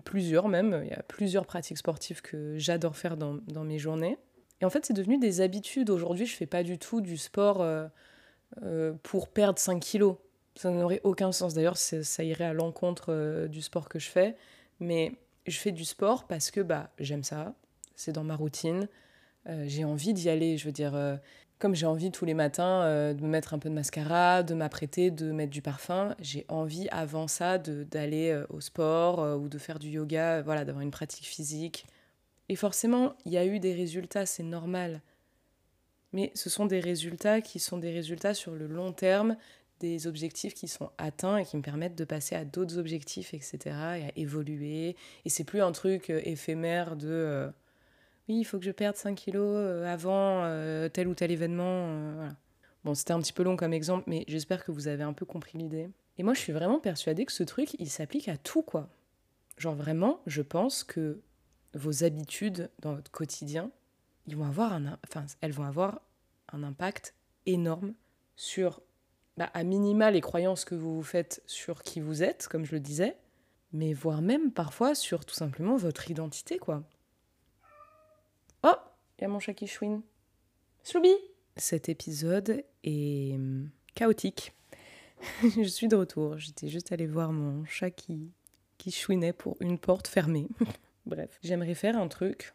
plusieurs 0.04 0.48
même. 0.48 0.80
Il 0.84 0.90
y 0.90 0.94
a 0.94 1.02
plusieurs 1.02 1.46
pratiques 1.46 1.78
sportives 1.78 2.22
que 2.22 2.58
j'adore 2.58 2.96
faire 2.96 3.16
dans, 3.16 3.64
mes 3.64 3.78
journées. 3.78 4.18
Et 4.60 4.64
en 4.64 4.70
fait, 4.70 4.86
c'est 4.86 4.94
devenu 4.94 5.18
des 5.18 5.40
habitudes. 5.40 5.90
Aujourd'hui, 5.90 6.26
je 6.26 6.36
fais 6.36 6.46
pas 6.46 6.62
du 6.62 6.78
tout 6.78 7.00
du 7.00 7.16
sport 7.16 7.60
euh, 7.60 7.86
euh, 8.62 8.92
pour 9.02 9.28
perdre 9.28 9.58
5 9.58 9.80
kilos. 9.80 10.16
Ça 10.56 10.70
n'aurait 10.70 11.00
aucun 11.04 11.32
sens. 11.32 11.54
D'ailleurs, 11.54 11.76
ça 11.76 12.24
irait 12.24 12.44
à 12.44 12.52
l'encontre 12.52 13.06
euh, 13.12 13.48
du 13.48 13.62
sport 13.62 13.88
que 13.88 13.98
je 13.98 14.08
fais. 14.08 14.36
Mais 14.80 15.12
je 15.46 15.58
fais 15.58 15.72
du 15.72 15.84
sport 15.84 16.26
parce 16.26 16.50
que 16.50 16.60
bah, 16.60 16.90
j'aime 16.98 17.24
ça. 17.24 17.54
C'est 17.96 18.12
dans 18.12 18.24
ma 18.24 18.36
routine. 18.36 18.88
j'ai 19.66 19.84
envie 19.84 20.14
d'y 20.14 20.28
aller. 20.28 20.56
Je 20.56 20.64
veux 20.64 20.72
dire, 20.72 20.94
comme 21.58 21.74
j'ai 21.74 21.86
envie 21.86 22.10
tous 22.10 22.24
les 22.24 22.34
matins 22.34 22.82
euh, 22.82 23.14
de 23.14 23.22
me 23.22 23.28
mettre 23.28 23.54
un 23.54 23.58
peu 23.58 23.68
de 23.68 23.74
mascara, 23.74 24.42
de 24.42 24.54
m'apprêter, 24.54 25.10
de 25.10 25.32
mettre 25.32 25.50
du 25.50 25.62
parfum, 25.62 26.14
j'ai 26.20 26.44
envie 26.48 26.88
avant 26.90 27.28
ça 27.28 27.58
d'aller 27.58 28.30
euh, 28.30 28.44
au 28.50 28.60
sport 28.60 29.20
euh, 29.20 29.36
ou 29.36 29.48
de 29.48 29.58
faire 29.58 29.78
du 29.78 29.88
yoga, 29.88 30.42
voilà, 30.42 30.64
d'avoir 30.64 30.82
une 30.82 30.90
pratique 30.90 31.24
physique. 31.24 31.86
Et 32.48 32.56
forcément, 32.56 33.14
il 33.24 33.32
y 33.32 33.38
a 33.38 33.46
eu 33.46 33.60
des 33.60 33.72
résultats, 33.72 34.26
c'est 34.26 34.42
normal. 34.42 35.00
Mais 36.12 36.32
ce 36.34 36.50
sont 36.50 36.66
des 36.66 36.80
résultats 36.80 37.40
qui 37.40 37.58
sont 37.58 37.78
des 37.78 37.92
résultats 37.92 38.34
sur 38.34 38.52
le 38.52 38.66
long 38.66 38.92
terme, 38.92 39.36
des 39.80 40.06
objectifs 40.06 40.54
qui 40.54 40.68
sont 40.68 40.90
atteints 40.98 41.38
et 41.38 41.44
qui 41.44 41.56
me 41.56 41.62
permettent 41.62 41.96
de 41.96 42.04
passer 42.04 42.34
à 42.34 42.44
d'autres 42.44 42.78
objectifs, 42.78 43.34
etc., 43.34 43.58
et 43.66 43.72
à 43.74 44.12
évoluer. 44.16 44.96
Et 45.24 45.28
c'est 45.28 45.44
plus 45.44 45.60
un 45.60 45.72
truc 45.72 46.10
éphémère 46.10 46.96
de 46.96 47.52
oui, 48.28 48.38
il 48.38 48.44
faut 48.44 48.58
que 48.58 48.64
je 48.64 48.70
perde 48.70 48.96
5 48.96 49.14
kilos 49.14 49.44
euh, 49.46 49.84
avant 49.84 50.44
euh, 50.44 50.88
tel 50.88 51.08
ou 51.08 51.14
tel 51.14 51.30
événement. 51.30 51.88
Euh, 51.88 52.12
voilà. 52.14 52.36
Bon, 52.84 52.94
c'était 52.94 53.12
un 53.12 53.20
petit 53.20 53.32
peu 53.32 53.42
long 53.42 53.56
comme 53.56 53.74
exemple, 53.74 54.04
mais 54.06 54.24
j'espère 54.28 54.64
que 54.64 54.72
vous 54.72 54.88
avez 54.88 55.02
un 55.02 55.12
peu 55.12 55.26
compris 55.26 55.58
l'idée. 55.58 55.90
Et 56.16 56.22
moi, 56.22 56.32
je 56.34 56.40
suis 56.40 56.52
vraiment 56.52 56.80
persuadée 56.80 57.26
que 57.26 57.32
ce 57.32 57.42
truc, 57.42 57.74
il 57.78 57.90
s'applique 57.90 58.28
à 58.28 58.36
tout, 58.36 58.62
quoi. 58.62 58.88
Genre 59.58 59.74
vraiment, 59.74 60.20
je 60.26 60.42
pense 60.42 60.84
que 60.84 61.20
vos 61.74 62.04
habitudes 62.04 62.70
dans 62.80 62.94
votre 62.94 63.10
quotidien, 63.10 63.70
ils 64.26 64.36
vont 64.36 64.46
avoir 64.46 64.72
un, 64.72 64.98
enfin, 65.06 65.26
elles 65.40 65.52
vont 65.52 65.64
avoir 65.64 66.00
un 66.52 66.62
impact 66.62 67.14
énorme 67.46 67.94
sur, 68.36 68.80
bah, 69.36 69.50
à 69.54 69.64
minima, 69.64 70.10
les 70.10 70.20
croyances 70.20 70.64
que 70.64 70.74
vous 70.74 70.94
vous 70.94 71.02
faites 71.02 71.42
sur 71.46 71.82
qui 71.82 72.00
vous 72.00 72.22
êtes, 72.22 72.46
comme 72.48 72.64
je 72.64 72.72
le 72.72 72.80
disais, 72.80 73.16
mais 73.72 73.92
voire 73.92 74.22
même 74.22 74.52
parfois 74.52 74.94
sur 74.94 75.24
tout 75.24 75.34
simplement 75.34 75.76
votre 75.76 76.10
identité, 76.10 76.58
quoi. 76.58 76.84
Oh, 78.62 78.76
il 79.18 79.22
y 79.22 79.24
a 79.24 79.28
mon 79.28 79.40
chat 79.40 79.54
qui 79.54 79.66
chouine. 79.66 80.02
Slooby 80.84 81.14
Cet 81.56 81.88
épisode 81.88 82.64
est 82.84 83.34
hum, 83.34 83.70
chaotique. 83.94 84.52
je 85.42 85.68
suis 85.68 85.88
de 85.88 85.96
retour. 85.96 86.38
J'étais 86.38 86.68
juste 86.68 86.92
allée 86.92 87.06
voir 87.06 87.32
mon 87.32 87.64
chat 87.64 87.90
qui, 87.90 88.30
qui 88.78 88.90
chouinait 88.90 89.32
pour 89.32 89.56
une 89.60 89.78
porte 89.78 90.06
fermée. 90.06 90.48
Bref, 91.06 91.38
j'aimerais 91.42 91.74
faire 91.74 91.96
un 91.96 92.08
truc 92.08 92.54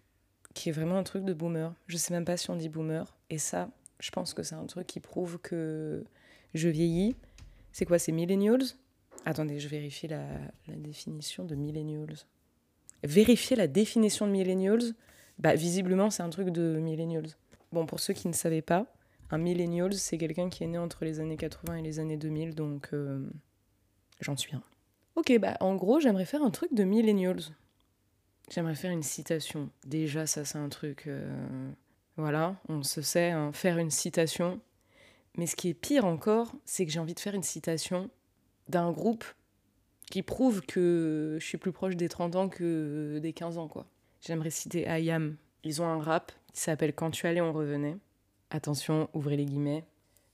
qui 0.53 0.69
est 0.69 0.71
vraiment 0.71 0.97
un 0.97 1.03
truc 1.03 1.25
de 1.25 1.33
boomer. 1.33 1.73
Je 1.87 1.97
sais 1.97 2.13
même 2.13 2.25
pas 2.25 2.37
si 2.37 2.49
on 2.49 2.55
dit 2.55 2.69
boomer. 2.69 3.15
Et 3.29 3.37
ça, 3.37 3.69
je 3.99 4.09
pense 4.11 4.33
que 4.33 4.43
c'est 4.43 4.55
un 4.55 4.65
truc 4.65 4.87
qui 4.87 4.99
prouve 4.99 5.37
que 5.39 6.03
je 6.53 6.69
vieillis. 6.69 7.15
C'est 7.71 7.85
quoi, 7.85 7.99
c'est 7.99 8.11
millennials? 8.11 8.63
Attendez, 9.25 9.59
je 9.59 9.67
vérifie 9.67 10.07
la, 10.07 10.25
définition 10.67 11.45
de 11.45 11.55
millennials. 11.55 12.15
Vérifier 13.03 13.55
la 13.55 13.67
définition 13.67 14.27
de 14.27 14.31
millennials, 14.31 14.93
bah 15.37 15.55
visiblement 15.55 16.09
c'est 16.09 16.23
un 16.23 16.29
truc 16.29 16.49
de 16.49 16.79
millennials. 16.79 17.29
Bon, 17.71 17.85
pour 17.85 17.99
ceux 17.99 18.13
qui 18.13 18.27
ne 18.27 18.33
savaient 18.33 18.61
pas, 18.61 18.87
un 19.31 19.37
millennial, 19.37 19.93
c'est 19.93 20.17
quelqu'un 20.17 20.49
qui 20.49 20.63
est 20.63 20.67
né 20.67 20.77
entre 20.77 21.05
les 21.05 21.19
années 21.19 21.37
80 21.37 21.75
et 21.75 21.81
les 21.81 21.99
années 21.99 22.17
2000, 22.17 22.55
donc 22.55 22.89
euh, 22.93 23.29
j'en 24.19 24.35
suis 24.35 24.55
un. 24.55 24.63
Ok, 25.15 25.37
bah 25.39 25.57
en 25.59 25.75
gros, 25.75 25.99
j'aimerais 25.99 26.25
faire 26.25 26.41
un 26.41 26.49
truc 26.49 26.73
de 26.73 26.83
millennials. 26.83 27.41
J'aimerais 28.49 28.75
faire 28.75 28.91
une 28.91 29.03
citation. 29.03 29.69
Déjà, 29.85 30.25
ça 30.25 30.45
c'est 30.45 30.57
un 30.57 30.69
truc... 30.69 31.05
Euh, 31.07 31.71
voilà, 32.17 32.57
on 32.67 32.83
se 32.83 33.01
sait, 33.01 33.29
hein, 33.29 33.51
faire 33.53 33.77
une 33.77 33.91
citation. 33.91 34.59
Mais 35.37 35.47
ce 35.47 35.55
qui 35.55 35.69
est 35.69 35.73
pire 35.73 36.05
encore, 36.05 36.53
c'est 36.65 36.85
que 36.85 36.91
j'ai 36.91 36.99
envie 36.99 37.13
de 37.13 37.19
faire 37.19 37.35
une 37.35 37.43
citation 37.43 38.09
d'un 38.67 38.91
groupe 38.91 39.25
qui 40.09 40.23
prouve 40.23 40.61
que 40.61 41.37
je 41.39 41.45
suis 41.45 41.57
plus 41.57 41.71
proche 41.71 41.95
des 41.95 42.09
30 42.09 42.35
ans 42.35 42.49
que 42.49 43.19
des 43.19 43.33
15 43.33 43.57
ans, 43.57 43.67
quoi. 43.67 43.85
J'aimerais 44.21 44.49
citer 44.49 44.81
IAM. 44.87 45.37
Ils 45.63 45.81
ont 45.81 45.87
un 45.87 46.01
rap 46.01 46.31
qui 46.53 46.61
s'appelle 46.61 46.93
Quand 46.93 47.11
tu 47.11 47.27
allais, 47.27 47.41
on 47.41 47.53
revenait. 47.53 47.97
Attention, 48.49 49.09
ouvrez 49.13 49.37
les 49.37 49.45
guillemets. 49.45 49.85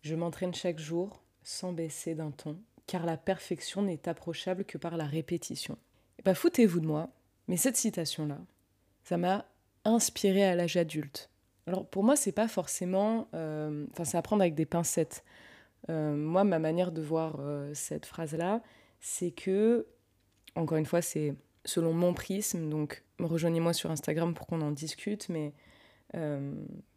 Je 0.01 0.15
m'entraîne 0.15 0.53
chaque 0.53 0.79
jour 0.79 1.21
sans 1.43 1.73
baisser 1.73 2.15
d'un 2.15 2.31
ton, 2.31 2.57
car 2.87 3.05
la 3.05 3.17
perfection 3.17 3.81
n'est 3.81 4.07
approchable 4.07 4.65
que 4.65 4.77
par 4.77 4.97
la 4.97 5.05
répétition. 5.05 5.77
Et 6.17 6.21
bah 6.23 6.33
foutez-vous 6.33 6.79
de 6.79 6.87
moi, 6.87 7.09
mais 7.47 7.57
cette 7.57 7.77
citation-là, 7.77 8.39
ça 9.03 9.17
m'a 9.17 9.45
inspiré 9.83 10.43
à 10.43 10.55
l'âge 10.55 10.77
adulte. 10.77 11.29
Alors 11.67 11.87
pour 11.87 12.03
moi, 12.03 12.15
c'est 12.15 12.31
pas 12.31 12.47
forcément. 12.47 13.27
Euh, 13.33 13.85
enfin, 13.91 14.05
c'est 14.05 14.17
à 14.17 14.21
prendre 14.21 14.41
avec 14.41 14.55
des 14.55 14.65
pincettes. 14.65 15.23
Euh, 15.89 16.15
moi, 16.15 16.43
ma 16.43 16.59
manière 16.59 16.91
de 16.91 17.01
voir 17.01 17.37
euh, 17.39 17.71
cette 17.73 18.05
phrase-là, 18.05 18.61
c'est 18.99 19.31
que, 19.31 19.87
encore 20.55 20.77
une 20.77 20.85
fois, 20.85 21.01
c'est 21.01 21.35
selon 21.63 21.93
mon 21.93 22.13
prisme, 22.13 22.69
donc 22.69 23.03
rejoignez-moi 23.19 23.73
sur 23.73 23.89
Instagram 23.89 24.33
pour 24.33 24.45
qu'on 24.47 24.61
en 24.61 24.71
discute, 24.71 25.29
mais 25.29 25.53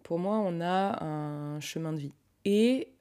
pour 0.05 0.21
moi, 0.21 0.39
on 0.39 0.61
a 0.61 1.03
un 1.03 1.59
chemin 1.59 1.93
de 1.93 1.99
vie. 1.99 2.13
Et 2.45 2.93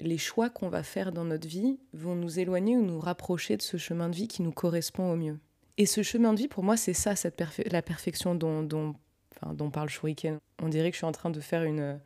les 0.00 0.18
choix 0.18 0.50
qu'on 0.50 0.68
va 0.68 0.82
faire 0.82 1.12
dans 1.12 1.24
notre 1.24 1.46
vie 1.46 1.78
vont 1.92 2.16
nous 2.16 2.40
éloigner 2.40 2.76
ou 2.76 2.82
nous 2.82 2.98
rapprocher 2.98 3.56
de 3.56 3.62
ce 3.62 3.76
chemin 3.76 4.08
de 4.08 4.16
vie 4.16 4.26
qui 4.26 4.42
nous 4.42 4.50
correspond 4.50 5.12
au 5.12 5.16
mieux. 5.16 5.38
Et 5.76 5.86
ce 5.86 6.02
chemin 6.02 6.32
de 6.32 6.38
vie, 6.38 6.48
pour 6.48 6.64
moi, 6.64 6.76
c'est 6.76 6.92
ça, 6.94 7.14
cette 7.14 7.40
la 7.70 7.82
perfection 7.82 8.34
dont, 8.34 8.64
dont, 8.64 8.96
dont 9.54 9.70
parle 9.70 9.88
Shuriken. 9.88 10.38
On 10.62 10.68
dirait 10.68 10.90
que 10.90 10.94
je 10.94 10.98
suis 10.98 11.06
en 11.06 11.12
train 11.12 11.30
de 11.30 11.40
faire 11.40 11.64
une, 11.64 12.00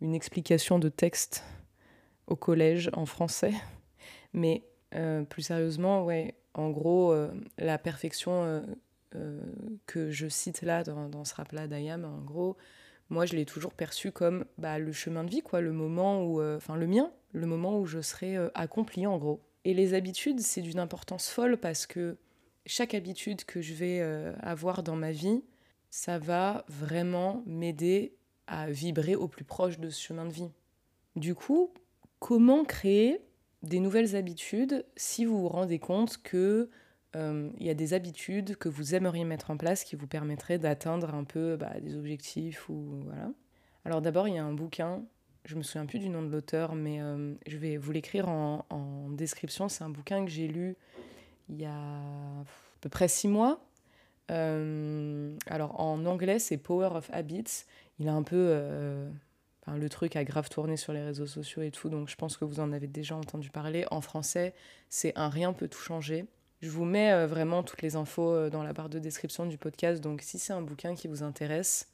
une 0.00 0.14
explication 0.14 0.78
de 0.78 0.88
texte 0.88 1.44
au 2.26 2.36
collège 2.36 2.90
en 2.92 3.06
français. 3.06 3.52
Mais 4.32 4.62
euh, 4.94 5.24
plus 5.24 5.42
sérieusement, 5.42 6.04
ouais, 6.04 6.34
en 6.54 6.70
gros, 6.70 7.12
euh, 7.12 7.30
la 7.58 7.78
perfection 7.78 8.62
euh, 9.14 9.40
que 9.86 10.10
je 10.10 10.28
cite 10.28 10.62
là 10.62 10.82
dans, 10.82 11.08
dans 11.08 11.24
ce 11.24 11.34
rap-là 11.34 11.66
d'Ayam, 11.66 12.04
en 12.04 12.22
gros, 12.22 12.56
moi 13.10 13.26
je 13.26 13.34
l'ai 13.34 13.44
toujours 13.44 13.72
perçu 13.72 14.12
comme 14.12 14.44
bah, 14.58 14.78
le 14.78 14.92
chemin 14.92 15.24
de 15.24 15.30
vie, 15.30 15.42
quoi, 15.42 15.60
le 15.60 15.72
moment 15.72 16.22
où, 16.24 16.42
enfin 16.42 16.76
le 16.76 16.86
mien, 16.86 17.10
le 17.32 17.46
moment 17.46 17.78
où 17.78 17.86
je 17.86 18.00
serai 18.00 18.36
accompli 18.54 19.06
en 19.06 19.18
gros. 19.18 19.40
Et 19.64 19.74
les 19.74 19.94
habitudes, 19.94 20.40
c'est 20.40 20.62
d'une 20.62 20.78
importance 20.78 21.28
folle 21.28 21.56
parce 21.56 21.86
que 21.86 22.16
chaque 22.66 22.94
habitude 22.94 23.44
que 23.44 23.62
je 23.62 23.72
vais 23.72 24.00
avoir 24.40 24.82
dans 24.82 24.96
ma 24.96 25.10
vie, 25.10 25.42
ça 25.90 26.18
va 26.18 26.64
vraiment 26.68 27.42
m'aider 27.46 28.14
à 28.46 28.70
vibrer 28.70 29.14
au 29.14 29.28
plus 29.28 29.44
proche 29.44 29.78
de 29.78 29.90
ce 29.90 30.00
chemin 30.00 30.26
de 30.26 30.32
vie. 30.32 30.50
Du 31.16 31.34
coup, 31.34 31.72
comment 32.18 32.64
créer 32.64 33.20
des 33.62 33.80
nouvelles 33.80 34.16
habitudes 34.16 34.84
si 34.96 35.24
vous 35.24 35.40
vous 35.40 35.48
rendez 35.48 35.78
compte 35.78 36.18
que 36.22 36.70
euh, 37.16 37.50
y 37.58 37.70
a 37.70 37.74
des 37.74 37.94
habitudes 37.94 38.56
que 38.56 38.68
vous 38.68 38.94
aimeriez 38.94 39.24
mettre 39.24 39.50
en 39.50 39.56
place 39.56 39.82
qui 39.84 39.96
vous 39.96 40.06
permettraient 40.06 40.58
d'atteindre 40.58 41.14
un 41.14 41.24
peu 41.24 41.56
bah, 41.56 41.80
des 41.80 41.96
objectifs 41.96 42.68
ou 42.68 43.00
voilà. 43.04 43.30
Alors 43.84 44.02
d'abord, 44.02 44.28
il 44.28 44.34
y 44.34 44.38
a 44.38 44.44
un 44.44 44.52
bouquin, 44.52 45.02
je 45.44 45.56
me 45.56 45.62
souviens 45.62 45.86
plus 45.86 45.98
du 45.98 46.10
nom 46.10 46.22
de 46.22 46.28
l'auteur, 46.28 46.74
mais 46.74 47.00
euh, 47.00 47.34
je 47.46 47.56
vais 47.56 47.78
vous 47.78 47.92
l'écrire 47.92 48.28
en, 48.28 48.66
en 48.68 49.08
description. 49.10 49.68
C'est 49.68 49.84
un 49.84 49.90
bouquin 49.90 50.24
que 50.24 50.30
j'ai 50.30 50.48
lu 50.48 50.76
il 51.48 51.56
y 51.56 51.64
a 51.64 51.72
à 51.72 52.44
peu 52.80 52.88
près 52.88 53.08
six 53.08 53.28
mois. 53.28 53.67
Euh, 54.30 55.36
alors 55.46 55.80
en 55.80 56.04
anglais, 56.06 56.38
c'est 56.38 56.56
Power 56.56 56.90
of 56.94 57.10
Habits. 57.12 57.64
Il 57.98 58.08
a 58.08 58.12
un 58.12 58.22
peu. 58.22 58.36
Euh, 58.36 59.08
le 59.66 59.88
truc 59.90 60.16
a 60.16 60.24
grave 60.24 60.48
tourné 60.48 60.78
sur 60.78 60.94
les 60.94 61.02
réseaux 61.02 61.26
sociaux 61.26 61.60
et 61.60 61.70
tout, 61.70 61.90
donc 61.90 62.08
je 62.08 62.16
pense 62.16 62.38
que 62.38 62.46
vous 62.46 62.58
en 62.58 62.72
avez 62.72 62.86
déjà 62.86 63.16
entendu 63.16 63.50
parler. 63.50 63.84
En 63.90 64.00
français, 64.00 64.54
c'est 64.88 65.12
Un 65.16 65.28
rien 65.28 65.52
peut 65.52 65.68
tout 65.68 65.80
changer. 65.80 66.24
Je 66.62 66.70
vous 66.70 66.86
mets 66.86 67.12
euh, 67.12 67.26
vraiment 67.26 67.62
toutes 67.62 67.82
les 67.82 67.94
infos 67.94 68.48
dans 68.48 68.62
la 68.62 68.72
barre 68.72 68.88
de 68.88 68.98
description 68.98 69.44
du 69.46 69.58
podcast, 69.58 70.02
donc 70.02 70.22
si 70.22 70.38
c'est 70.38 70.54
un 70.54 70.62
bouquin 70.62 70.94
qui 70.94 71.06
vous 71.06 71.22
intéresse, 71.22 71.86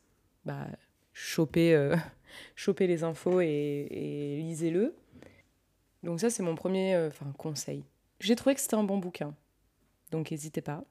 bah, 0.45 0.69
chopez, 1.13 1.97
chopez 2.55 2.87
les 2.87 3.03
infos 3.03 3.41
et 3.41 4.37
lisez-le. 4.41 4.95
Donc 6.05 6.21
ça, 6.21 6.31
c'est 6.31 6.45
mon 6.45 6.55
premier 6.55 7.09
conseil. 7.39 7.85
J'ai 8.21 8.37
trouvé 8.37 8.55
que 8.55 8.61
c'était 8.61 8.77
un 8.77 8.85
bon 8.85 8.99
bouquin 8.99 9.35
donc 10.15 10.31
n'hésitez 10.31 10.61
pas. 10.61 10.85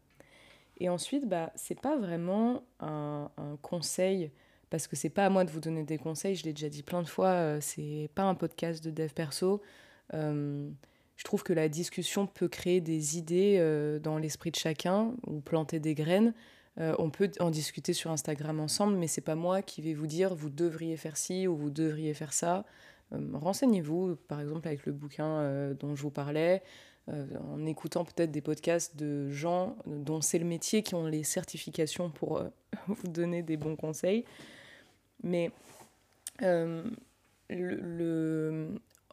Et 0.83 0.89
ensuite, 0.89 1.25
bah, 1.29 1.49
c'est 1.55 1.79
pas 1.79 1.97
vraiment 1.97 2.61
un, 2.81 3.31
conseil, 3.61 4.31
parce 4.69 4.85
que 4.85 4.97
c'est 4.97 5.09
pas 5.09 5.25
à 5.25 5.29
moi 5.29 5.45
de 5.45 5.49
vous 5.49 5.61
donner 5.61 5.83
des 5.83 5.97
conseils, 5.97 6.35
je 6.35 6.43
l'ai 6.43 6.51
déjà 6.51 6.67
dit 6.67 6.83
plein 6.83 7.01
de 7.01 7.07
fois, 7.07 7.29
euh, 7.29 7.59
c'est 7.61 8.09
pas 8.15 8.23
un 8.23 8.35
podcast 8.35 8.83
de 8.83 8.91
dev 8.91 9.13
perso. 9.13 9.61
Euh, 10.13 10.69
je 11.15 11.23
trouve 11.23 11.41
que 11.41 11.53
la 11.53 11.69
discussion 11.69 12.27
peut 12.27 12.49
créer 12.49 12.81
des 12.81 13.17
idées 13.17 13.55
euh, 13.59 13.97
dans 13.97 14.17
l'esprit 14.17 14.51
de 14.51 14.57
chacun 14.57 15.13
ou 15.25 15.39
planter 15.39 15.79
des 15.79 15.95
graines. 15.95 16.33
on 16.77 17.09
peut 17.09 17.31
en 17.39 17.49
discuter 17.49 17.93
sur 17.93 18.11
Instagram 18.11 18.59
ensemble, 18.59 18.97
mais 18.97 19.07
c'est 19.07 19.21
pas 19.21 19.35
moi 19.35 19.61
qui 19.61 19.81
vais 19.81 19.93
vous 19.93 20.07
dire 20.07 20.35
vous 20.35 20.49
devriez 20.49 20.97
faire 20.97 21.15
ci 21.15 21.47
ou 21.47 21.55
vous 21.55 21.69
devriez 21.69 22.13
faire 22.13 22.33
ça. 22.33 22.65
Renseignez-vous, 23.11 24.17
par 24.27 24.41
exemple 24.41 24.67
avec 24.67 24.85
le 24.85 24.91
bouquin 24.91 25.73
dont 25.79 25.95
je 25.95 26.01
vous 26.01 26.11
parlais. 26.11 26.61
Euh, 27.09 27.25
en 27.51 27.65
écoutant 27.65 28.05
peut-être 28.05 28.31
des 28.31 28.39
podcasts 28.39 28.95
de 28.95 29.29
gens 29.29 29.75
dont 29.85 30.21
c'est 30.21 30.39
le 30.39 30.45
métier, 30.45 30.83
qui 30.83 30.95
ont 30.95 31.05
les 31.05 31.25
certifications 31.25 32.09
pour 32.09 32.37
euh, 32.37 32.47
vous 32.87 33.07
donner 33.07 33.41
des 33.41 33.57
bons 33.57 33.75
conseils. 33.75 34.23
Mais 35.21 35.51
euh, 36.41 36.83
le, 37.49 38.69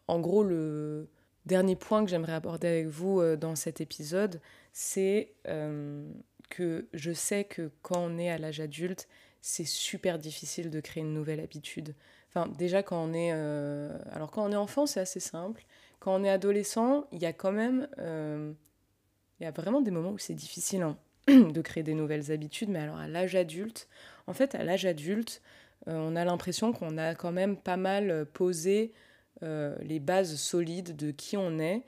en 0.07 0.21
gros, 0.21 0.45
le 0.45 1.09
dernier 1.47 1.75
point 1.75 2.05
que 2.05 2.11
j'aimerais 2.11 2.35
aborder 2.35 2.69
avec 2.69 2.87
vous 2.87 3.23
dans 3.37 3.57
cet 3.57 3.81
épisode, 3.81 4.41
c'est 4.73 5.33
que 6.49 6.87
je 6.93 7.13
sais 7.13 7.45
que 7.45 7.71
quand 7.83 7.99
on 7.99 8.19
est 8.19 8.31
à 8.31 8.39
l'âge 8.39 8.61
adulte, 8.61 9.09
c'est 9.41 9.67
super 9.67 10.19
difficile 10.19 10.71
de 10.71 10.81
créer 10.81 11.03
une 11.03 11.15
nouvelle 11.15 11.41
habitude. 11.41 11.95
Enfin, 12.29 12.51
déjà 12.59 12.83
quand 12.83 13.03
on 13.03 13.13
est, 13.13 13.31
alors 13.31 14.31
quand 14.31 14.45
on 14.45 14.53
est 14.53 14.57
enfant, 14.57 14.87
c'est 14.87 15.01
assez 15.01 15.21
simple. 15.21 15.65
Quand 16.01 16.19
on 16.19 16.25
est 16.25 16.31
adolescent, 16.31 17.07
il 17.13 17.19
y 17.23 17.27
a 17.27 17.33
quand 17.33 17.53
même. 17.53 17.87
Euh, 17.99 18.53
il 19.39 19.45
y 19.45 19.47
a 19.47 19.51
vraiment 19.51 19.81
des 19.81 19.91
moments 19.91 20.11
où 20.11 20.19
c'est 20.19 20.35
difficile 20.35 20.83
hein, 20.83 20.99
de 21.29 21.61
créer 21.61 21.83
des 21.83 21.95
nouvelles 21.95 22.33
habitudes, 22.33 22.69
mais 22.69 22.81
alors 22.81 22.97
à 22.97 23.07
l'âge 23.07 23.37
adulte, 23.37 23.89
en 24.27 24.35
fait, 24.35 24.55
à 24.55 24.65
l'âge 24.65 24.85
adulte, 24.85 25.41
euh, 25.89 25.97
on 25.97 26.17
a 26.17 26.25
l'impression 26.25 26.73
qu'on 26.73 26.99
a 26.99 27.15
quand 27.15 27.33
même 27.33 27.57
pas 27.57 27.77
mal 27.77 28.11
euh, 28.11 28.25
posé 28.25 28.93
les 29.43 30.01
bases 30.01 30.37
solides 30.37 30.97
de 30.97 31.13
qui 31.13 31.39
on 31.39 31.59
est, 31.59 31.83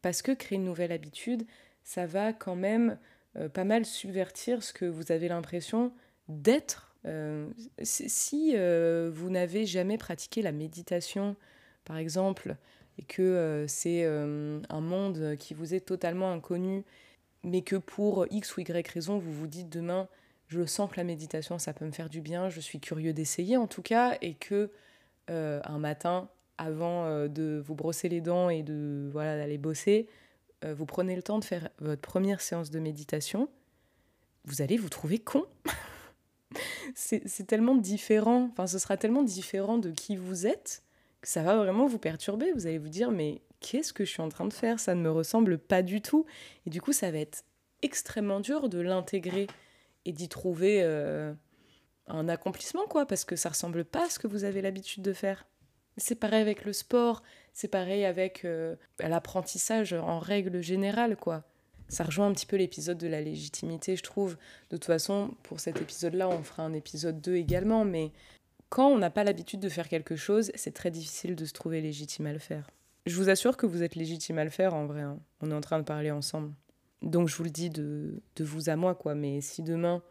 parce 0.00 0.22
que 0.22 0.32
créer 0.32 0.56
une 0.56 0.64
nouvelle 0.64 0.92
habitude, 0.92 1.46
ça 1.84 2.06
va 2.06 2.32
quand 2.32 2.56
même 2.56 2.96
pas 3.52 3.64
mal 3.64 3.84
subvertir 3.84 4.62
ce 4.62 4.72
que 4.72 4.86
vous 4.86 5.12
avez 5.12 5.28
l'impression 5.28 5.92
d'être. 6.28 6.96
si 7.82 8.56
vous 8.56 9.28
n'avez 9.28 9.66
jamais 9.66 9.98
pratiqué 9.98 10.40
la 10.40 10.52
méditation, 10.52 11.36
par 11.84 11.98
exemple, 11.98 12.56
et 12.98 13.02
que 13.02 13.22
euh, 13.22 13.66
c'est 13.66 14.04
euh, 14.04 14.60
un 14.68 14.80
monde 14.80 15.36
qui 15.38 15.54
vous 15.54 15.74
est 15.74 15.80
totalement 15.80 16.32
inconnu, 16.32 16.84
mais 17.42 17.62
que 17.62 17.76
pour 17.76 18.26
X 18.30 18.56
ou 18.56 18.60
Y 18.60 18.88
raison, 18.88 19.18
vous 19.18 19.32
vous 19.32 19.46
dites 19.46 19.68
demain, 19.68 20.08
je 20.48 20.64
sens 20.64 20.90
que 20.90 20.96
la 20.96 21.04
méditation, 21.04 21.58
ça 21.58 21.72
peut 21.72 21.84
me 21.84 21.90
faire 21.90 22.08
du 22.08 22.20
bien, 22.20 22.48
je 22.48 22.60
suis 22.60 22.80
curieux 22.80 23.12
d'essayer 23.12 23.56
en 23.56 23.66
tout 23.66 23.82
cas, 23.82 24.16
et 24.22 24.34
que 24.34 24.70
euh, 25.30 25.60
un 25.64 25.78
matin, 25.78 26.28
avant 26.58 27.28
de 27.28 27.62
vous 27.66 27.74
brosser 27.74 28.08
les 28.08 28.22
dents 28.22 28.48
et 28.48 28.62
de 28.62 29.10
voilà 29.12 29.36
d'aller 29.36 29.58
bosser, 29.58 30.08
vous 30.66 30.86
prenez 30.86 31.14
le 31.14 31.22
temps 31.22 31.38
de 31.38 31.44
faire 31.44 31.68
votre 31.80 32.00
première 32.00 32.40
séance 32.40 32.70
de 32.70 32.80
méditation, 32.80 33.50
vous 34.46 34.62
allez 34.62 34.78
vous 34.78 34.88
trouver 34.88 35.18
con. 35.18 35.44
c'est 36.94 37.46
tellement 37.46 37.74
différent, 37.74 38.48
enfin 38.50 38.66
ce 38.66 38.78
sera 38.78 38.96
tellement 38.96 39.22
différent 39.22 39.76
de 39.76 39.90
qui 39.90 40.16
vous 40.16 40.46
êtes 40.46 40.85
ça 41.26 41.42
va 41.42 41.56
vraiment 41.56 41.86
vous 41.86 41.98
perturber. 41.98 42.52
Vous 42.52 42.68
allez 42.68 42.78
vous 42.78 42.88
dire, 42.88 43.10
mais 43.10 43.42
qu'est-ce 43.58 43.92
que 43.92 44.04
je 44.04 44.10
suis 44.10 44.22
en 44.22 44.28
train 44.28 44.46
de 44.46 44.52
faire? 44.52 44.78
Ça 44.78 44.94
ne 44.94 45.00
me 45.00 45.10
ressemble 45.10 45.58
pas 45.58 45.82
du 45.82 46.00
tout. 46.00 46.24
Et 46.66 46.70
du 46.70 46.80
coup, 46.80 46.92
ça 46.92 47.10
va 47.10 47.18
être 47.18 47.42
extrêmement 47.82 48.38
dur 48.38 48.68
de 48.68 48.78
l'intégrer 48.78 49.48
et 50.04 50.12
d'y 50.12 50.28
trouver, 50.28 50.82
euh, 50.84 51.34
un 52.06 52.28
accomplissement, 52.28 52.86
quoi, 52.86 53.06
parce 53.06 53.24
que 53.24 53.34
ça 53.34 53.48
ressemble 53.48 53.84
pas 53.84 54.06
à 54.06 54.08
ce 54.08 54.20
que 54.20 54.28
vous 54.28 54.44
avez 54.44 54.62
l'habitude 54.62 55.02
de 55.02 55.12
faire. 55.12 55.46
C'est 55.96 56.14
pareil 56.14 56.42
avec 56.42 56.64
le 56.64 56.72
sport, 56.72 57.24
c'est 57.52 57.68
pareil 57.68 58.04
avec 58.04 58.44
euh, 58.44 58.76
l'apprentissage 59.00 59.94
en 59.94 60.20
règle 60.20 60.62
générale, 60.62 61.16
quoi. 61.16 61.42
Ça 61.88 62.04
rejoint 62.04 62.28
un 62.28 62.32
petit 62.34 62.46
peu 62.46 62.56
l'épisode 62.56 62.98
de 62.98 63.08
la 63.08 63.20
légitimité, 63.20 63.96
je 63.96 64.04
trouve. 64.04 64.36
De 64.70 64.76
toute 64.76 64.84
façon, 64.84 65.34
pour 65.42 65.58
cet 65.58 65.80
épisode-là, 65.80 66.28
on 66.28 66.44
fera 66.44 66.62
un 66.62 66.72
épisode 66.72 67.20
2 67.20 67.34
également, 67.34 67.84
mais 67.84 68.12
quand 68.68 68.88
on 68.88 68.98
n'a 68.98 69.10
pas 69.10 69.24
l'habitude 69.24 69.60
de 69.60 69.68
faire 69.68 69.88
quelque 69.88 70.16
chose, 70.16 70.50
c'est 70.54 70.74
très 70.74 70.90
difficile 70.90 71.36
de 71.36 71.44
se 71.44 71.52
trouver 71.52 71.80
légitime 71.80 72.26
à 72.26 72.32
le 72.32 72.38
faire. 72.38 72.70
Je 73.06 73.14
vous 73.16 73.28
assure 73.28 73.56
que 73.56 73.66
vous 73.66 73.82
êtes 73.82 73.94
légitime 73.94 74.38
à 74.38 74.44
le 74.44 74.50
faire 74.50 74.74
en 74.74 74.86
vrai. 74.86 75.02
Hein. 75.02 75.20
On 75.40 75.50
est 75.50 75.54
en 75.54 75.60
train 75.60 75.78
de 75.78 75.84
parler 75.84 76.10
ensemble. 76.10 76.52
Donc 77.02 77.28
je 77.28 77.36
vous 77.36 77.44
le 77.44 77.50
dis 77.50 77.70
de, 77.70 78.20
de 78.34 78.44
vous 78.44 78.68
à 78.68 78.76
moi, 78.76 78.94
quoi. 78.94 79.14
Mais 79.14 79.40
si 79.40 79.62
demain, 79.62 80.02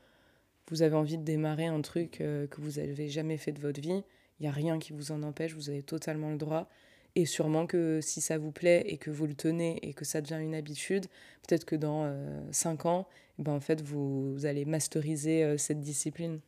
vous 0.70 0.82
avez 0.82 0.96
envie 0.96 1.18
de 1.18 1.24
démarrer 1.24 1.66
un 1.66 1.82
truc 1.82 2.22
euh, 2.22 2.48
que 2.48 2.62
vous 2.62 2.80
n'avez 2.80 3.10
jamais 3.10 3.38
fait 3.38 3.52
de 3.52 3.60
votre 3.60 3.82
vie, 3.82 4.04
il 4.40 4.44
n'y 4.44 4.48
a 4.48 4.52
rien 4.52 4.80
qui 4.80 4.94
vous 4.94 5.12
en 5.12 5.24
empêche, 5.24 5.54
vous 5.54 5.70
avez 5.70 5.84
totalement 5.84 6.32
le 6.32 6.38
droit. 6.38 6.70
Et 7.16 7.26
sûrement 7.26 7.66
que 7.66 8.00
si 8.02 8.20
ça 8.20 8.38
vous 8.38 8.52
plaît 8.52 8.84
et 8.88 8.98
que 8.98 9.10
vous 9.10 9.26
le 9.26 9.36
tenez 9.36 9.80
et 9.88 9.94
que 9.94 10.04
ça 10.04 10.22
devient 10.22 10.42
une 10.42 10.54
habitude, 10.54 11.06
peut-être 11.48 11.64
que 11.64 11.78
dans 11.78 12.14
5 12.52 12.86
euh, 12.86 12.90
ans, 12.90 13.08
eh 13.40 13.44
ben 13.44 13.54
en 13.54 13.62
fait, 13.62 13.82
vous, 13.82 14.38
allez 14.44 14.66
masteriser 14.66 15.44
euh, 15.44 15.58
cette 15.58 15.80
discipline. 15.80 16.42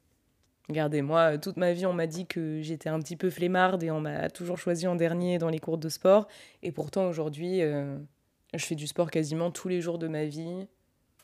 Regardez, 0.69 1.01
moi, 1.01 1.37
toute 1.37 1.57
ma 1.57 1.73
vie, 1.73 1.85
on 1.85 1.93
m'a 1.93 2.07
dit 2.07 2.25
que 2.25 2.61
j'étais 2.61 2.89
un 2.89 2.99
petit 2.99 3.15
peu 3.15 3.29
flemmarde 3.29 3.83
et 3.83 3.91
on 3.91 4.01
m'a 4.01 4.29
toujours 4.29 4.57
choisi 4.57 4.85
en 4.87 4.95
dernier 4.95 5.37
dans 5.37 5.49
les 5.49 5.59
cours 5.59 5.77
de 5.77 5.87
sport. 5.87 6.27
Et 6.61 6.71
pourtant, 6.71 7.07
aujourd'hui, 7.07 7.61
je 7.61 8.65
fais 8.65 8.75
du 8.75 8.85
sport 8.85 9.09
quasiment 9.09 9.49
tous 9.49 9.69
les 9.69 9.79
jours 9.79 9.97
de 9.97 10.09
ma 10.09 10.25
vie 10.25 10.67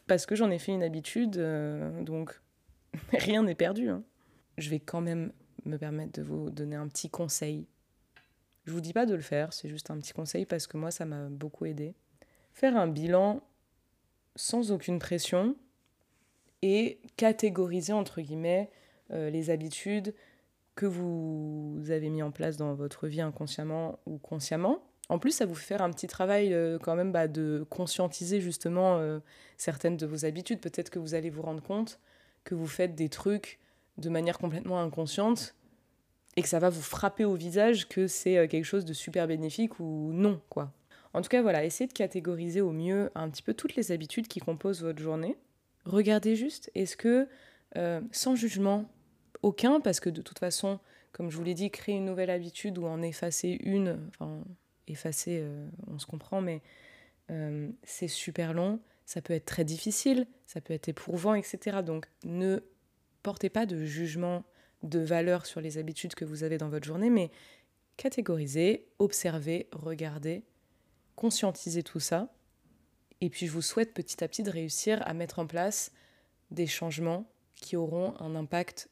parce 0.08 0.26
que 0.26 0.36
j'en 0.36 0.50
ai 0.50 0.60
fait 0.60 0.72
une 0.72 0.84
habitude. 0.84 1.32
donc, 2.02 2.40
rien 3.12 3.44
n'est 3.44 3.56
perdu. 3.56 3.90
Hein. 3.90 4.04
Je 4.58 4.70
vais 4.70 4.80
quand 4.80 5.02
même 5.02 5.32
me 5.66 5.78
permettre 5.78 6.20
de 6.20 6.26
vous 6.26 6.50
donner 6.50 6.76
un 6.76 6.88
petit 6.88 7.10
conseil. 7.10 7.68
Je 8.66 8.72
vous 8.72 8.82
dis 8.82 8.94
pas 8.94 9.06
de 9.06 9.16
le 9.16 9.22
faire, 9.22 9.54
c'est 9.54 9.70
juste 9.70 9.92
un 9.92 9.98
petit 9.98 10.14
conseil 10.14 10.46
parce 10.46 10.68
que 10.68 10.78
moi 10.78 10.92
ça 10.92 11.06
m'a 11.06 11.28
beaucoup 11.30 11.66
aidé. 11.66 11.94
Faire 12.54 12.78
un 12.78 12.88
bilan 12.88 13.42
sans 14.36 14.72
aucune 14.72 15.00
pression 15.00 15.56
et 16.62 17.00
catégoriser 17.18 17.94
entre 17.94 18.22
guillemets 18.22 18.70
euh, 18.72 18.83
les 19.14 19.50
habitudes 19.50 20.14
que 20.76 20.86
vous 20.86 21.84
avez 21.90 22.10
mis 22.10 22.24
en 22.24 22.32
place 22.32 22.58
dans 22.58 22.74
votre 22.74 23.08
vie 23.08 23.22
inconsciemment 23.22 24.00
ou 24.06 24.18
consciemment. 24.18 24.84
En 25.10 25.20
plus, 25.20 25.32
ça 25.32 25.46
vous 25.46 25.56
fait 25.56 25.66
faire 25.66 25.82
un 25.82 25.92
petit 25.92 26.08
travail 26.08 26.54
euh, 26.54 26.80
quand 26.80 26.96
même 26.96 27.12
bah, 27.12 27.28
de 27.28 27.66
conscientiser 27.70 28.40
justement 28.40 28.98
euh, 28.98 29.20
certaines 29.58 29.98
de 29.98 30.06
vos 30.06 30.26
habitudes. 30.26 30.60
Peut-être 30.60 30.90
que 30.90 31.00
vous 31.00 31.14
allez 31.14 31.30
vous 31.30 31.42
rendre 31.42 31.62
compte 31.62 32.00
que 32.44 32.56
vous 32.56 32.68
faites 32.68 32.96
des 32.96 33.10
trucs 33.10 33.60
de 33.98 34.10
manière 34.10 34.38
complètement 34.38 34.82
inconsciente 34.82 35.56
et 36.36 36.42
que 36.42 36.50
ça 36.50 36.60
va 36.60 36.70
vous 36.70 36.82
frapper 36.82 37.26
au 37.26 37.36
visage 37.36 37.88
que 37.88 38.08
c'est 38.08 38.38
euh, 38.38 38.48
quelque 38.48 38.66
chose 38.66 38.86
de 38.86 38.94
super 38.94 39.28
bénéfique 39.28 39.80
ou 39.80 40.12
non, 40.14 40.42
quoi. 40.50 40.72
En 41.14 41.22
tout 41.22 41.30
cas, 41.30 41.44
voilà, 41.44 41.64
essayez 41.64 41.88
de 41.88 41.94
catégoriser 41.94 42.62
au 42.62 42.72
mieux 42.72 43.12
un 43.14 43.30
petit 43.30 43.44
peu 43.44 43.54
toutes 43.54 43.76
les 43.76 43.92
habitudes 43.92 44.28
qui 44.28 44.40
composent 44.40 44.82
votre 44.82 45.00
journée. 45.00 45.38
Regardez 45.86 46.36
juste, 46.36 46.72
est-ce 46.74 46.98
que, 46.98 47.28
euh, 47.78 48.02
sans 48.12 48.36
jugement 48.36 48.90
aucun, 49.44 49.80
parce 49.80 50.00
que 50.00 50.10
de 50.10 50.22
toute 50.22 50.40
façon, 50.40 50.80
comme 51.12 51.30
je 51.30 51.38
vous 51.38 51.44
l'ai 51.44 51.54
dit, 51.54 51.70
créer 51.70 51.96
une 51.96 52.06
nouvelle 52.06 52.32
habitude 52.32 52.78
ou 52.80 52.86
en 52.88 53.02
effacer 53.02 53.60
une, 53.64 54.00
enfin, 54.10 54.44
effacer, 54.88 55.40
euh, 55.42 55.68
on 55.88 56.00
se 56.00 56.06
comprend, 56.06 56.42
mais 56.42 56.62
c'est 57.84 58.08
super 58.08 58.54
long 58.54 58.80
ça 59.06 59.22
peut 59.22 59.34
être 59.34 59.46
très 59.46 59.66
difficile, 59.66 60.28
ça 60.46 60.62
peut 60.62 60.74
être 60.74 60.90
éprouvant, 60.90 61.36
etc. 61.36 61.78
Donc 61.86 62.08
ne 62.24 62.60
portez 63.22 63.50
pas 63.50 63.66
de 63.66 63.84
jugement 63.86 64.44
de 64.82 65.00
valeur 65.00 65.46
sur 65.46 65.62
les 65.62 65.78
habitudes 65.78 66.16
que 66.16 66.26
vous 66.26 66.44
avez 66.44 66.58
dans 66.58 66.70
votre 66.70 66.86
journée, 66.86 67.10
mais 67.10 67.32
catégorisez, 67.98 68.88
observez, 69.00 69.68
regardez, 69.72 70.44
conscientisez 71.16 71.84
tout 71.84 72.00
ça. 72.00 72.34
Et 73.22 73.30
puis 73.30 73.48
je 73.48 73.52
vous 73.52 73.62
souhaite 73.62 73.94
petit 73.94 74.24
à 74.24 74.28
petit 74.28 74.44
de 74.44 74.50
réussir 74.50 75.02
à 75.06 75.14
mettre 75.14 75.40
en 75.40 75.48
place 75.48 75.92
des 76.52 76.68
changements 76.68 77.26
qui 77.56 77.78
auront 77.78 78.16
un 78.20 78.36
impact 78.36 78.90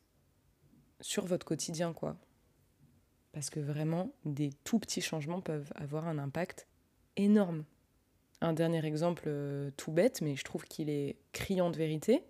sur 1.01 1.25
votre 1.25 1.45
quotidien, 1.45 1.93
quoi. 1.93 2.15
Parce 3.33 3.49
que 3.49 3.59
vraiment, 3.59 4.11
des 4.25 4.51
tout 4.63 4.79
petits 4.79 5.01
changements 5.01 5.41
peuvent 5.41 5.71
avoir 5.75 6.07
un 6.07 6.17
impact 6.17 6.67
énorme. 7.17 7.63
Un 8.41 8.53
dernier 8.53 8.85
exemple 8.85 9.23
euh, 9.27 9.71
tout 9.77 9.91
bête, 9.91 10.21
mais 10.21 10.35
je 10.35 10.43
trouve 10.43 10.65
qu'il 10.65 10.89
est 10.89 11.15
criant 11.31 11.69
de 11.69 11.77
vérité. 11.77 12.23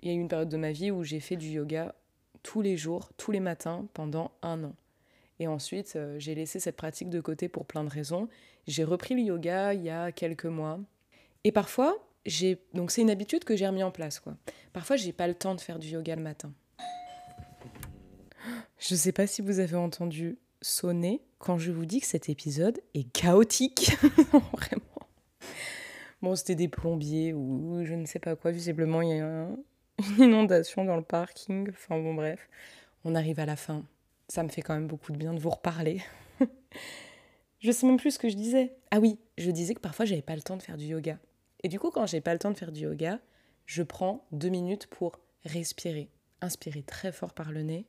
Il 0.00 0.08
y 0.08 0.10
a 0.12 0.14
eu 0.14 0.20
une 0.20 0.28
période 0.28 0.48
de 0.48 0.56
ma 0.56 0.72
vie 0.72 0.90
où 0.90 1.02
j'ai 1.02 1.20
fait 1.20 1.36
du 1.36 1.48
yoga 1.48 1.94
tous 2.42 2.60
les 2.60 2.76
jours, 2.76 3.10
tous 3.16 3.30
les 3.30 3.40
matins, 3.40 3.86
pendant 3.94 4.32
un 4.42 4.62
an. 4.64 4.74
Et 5.40 5.48
ensuite, 5.48 5.96
euh, 5.96 6.18
j'ai 6.18 6.34
laissé 6.34 6.60
cette 6.60 6.76
pratique 6.76 7.10
de 7.10 7.20
côté 7.20 7.48
pour 7.48 7.66
plein 7.66 7.82
de 7.82 7.88
raisons. 7.88 8.28
J'ai 8.66 8.84
repris 8.84 9.14
le 9.14 9.22
yoga 9.22 9.74
il 9.74 9.82
y 9.82 9.90
a 9.90 10.12
quelques 10.12 10.44
mois. 10.44 10.78
Et 11.42 11.52
parfois, 11.52 11.96
j'ai 12.26 12.58
donc 12.72 12.90
c'est 12.90 13.02
une 13.02 13.10
habitude 13.10 13.44
que 13.44 13.56
j'ai 13.56 13.66
remis 13.66 13.82
en 13.82 13.90
place 13.90 14.20
quoi. 14.20 14.36
Parfois, 14.72 14.96
j'ai 14.96 15.12
pas 15.12 15.26
le 15.26 15.34
temps 15.34 15.54
de 15.54 15.60
faire 15.60 15.78
du 15.78 15.88
yoga 15.88 16.14
le 16.14 16.22
matin. 16.22 16.52
Je 18.86 18.94
sais 18.94 19.12
pas 19.12 19.26
si 19.26 19.40
vous 19.40 19.60
avez 19.60 19.76
entendu 19.76 20.38
sonner 20.60 21.22
quand 21.38 21.56
je 21.56 21.72
vous 21.72 21.86
dis 21.86 22.00
que 22.02 22.06
cet 22.06 22.28
épisode 22.28 22.82
est 22.92 23.10
chaotique. 23.10 23.96
Vraiment. 24.52 25.08
Bon, 26.20 26.36
c'était 26.36 26.54
des 26.54 26.68
plombiers 26.68 27.32
ou 27.32 27.82
je 27.82 27.94
ne 27.94 28.04
sais 28.04 28.18
pas 28.18 28.36
quoi. 28.36 28.50
Visiblement, 28.50 29.00
il 29.00 29.08
y 29.08 29.20
a 29.20 29.48
une 30.18 30.22
inondation 30.22 30.84
dans 30.84 30.96
le 30.96 31.02
parking. 31.02 31.70
Enfin 31.70 31.98
bon, 31.98 32.12
bref. 32.12 32.46
On 33.04 33.14
arrive 33.14 33.40
à 33.40 33.46
la 33.46 33.56
fin. 33.56 33.86
Ça 34.28 34.42
me 34.42 34.50
fait 34.50 34.60
quand 34.60 34.74
même 34.74 34.86
beaucoup 34.86 35.12
de 35.12 35.16
bien 35.16 35.32
de 35.32 35.40
vous 35.40 35.48
reparler. 35.48 36.02
je 37.60 37.72
sais 37.72 37.86
même 37.86 37.96
plus 37.96 38.10
ce 38.10 38.18
que 38.18 38.28
je 38.28 38.36
disais. 38.36 38.74
Ah 38.90 39.00
oui, 39.00 39.18
je 39.38 39.50
disais 39.50 39.72
que 39.72 39.80
parfois 39.80 40.04
j'avais 40.04 40.20
pas 40.20 40.36
le 40.36 40.42
temps 40.42 40.58
de 40.58 40.62
faire 40.62 40.76
du 40.76 40.84
yoga. 40.84 41.18
Et 41.62 41.68
du 41.68 41.80
coup, 41.80 41.90
quand 41.90 42.04
j'ai 42.04 42.20
pas 42.20 42.34
le 42.34 42.38
temps 42.38 42.50
de 42.50 42.58
faire 42.58 42.70
du 42.70 42.80
yoga, 42.80 43.18
je 43.64 43.82
prends 43.82 44.26
deux 44.30 44.50
minutes 44.50 44.88
pour 44.88 45.20
respirer. 45.46 46.10
Inspirer 46.42 46.82
très 46.82 47.12
fort 47.12 47.32
par 47.32 47.50
le 47.50 47.62
nez, 47.62 47.86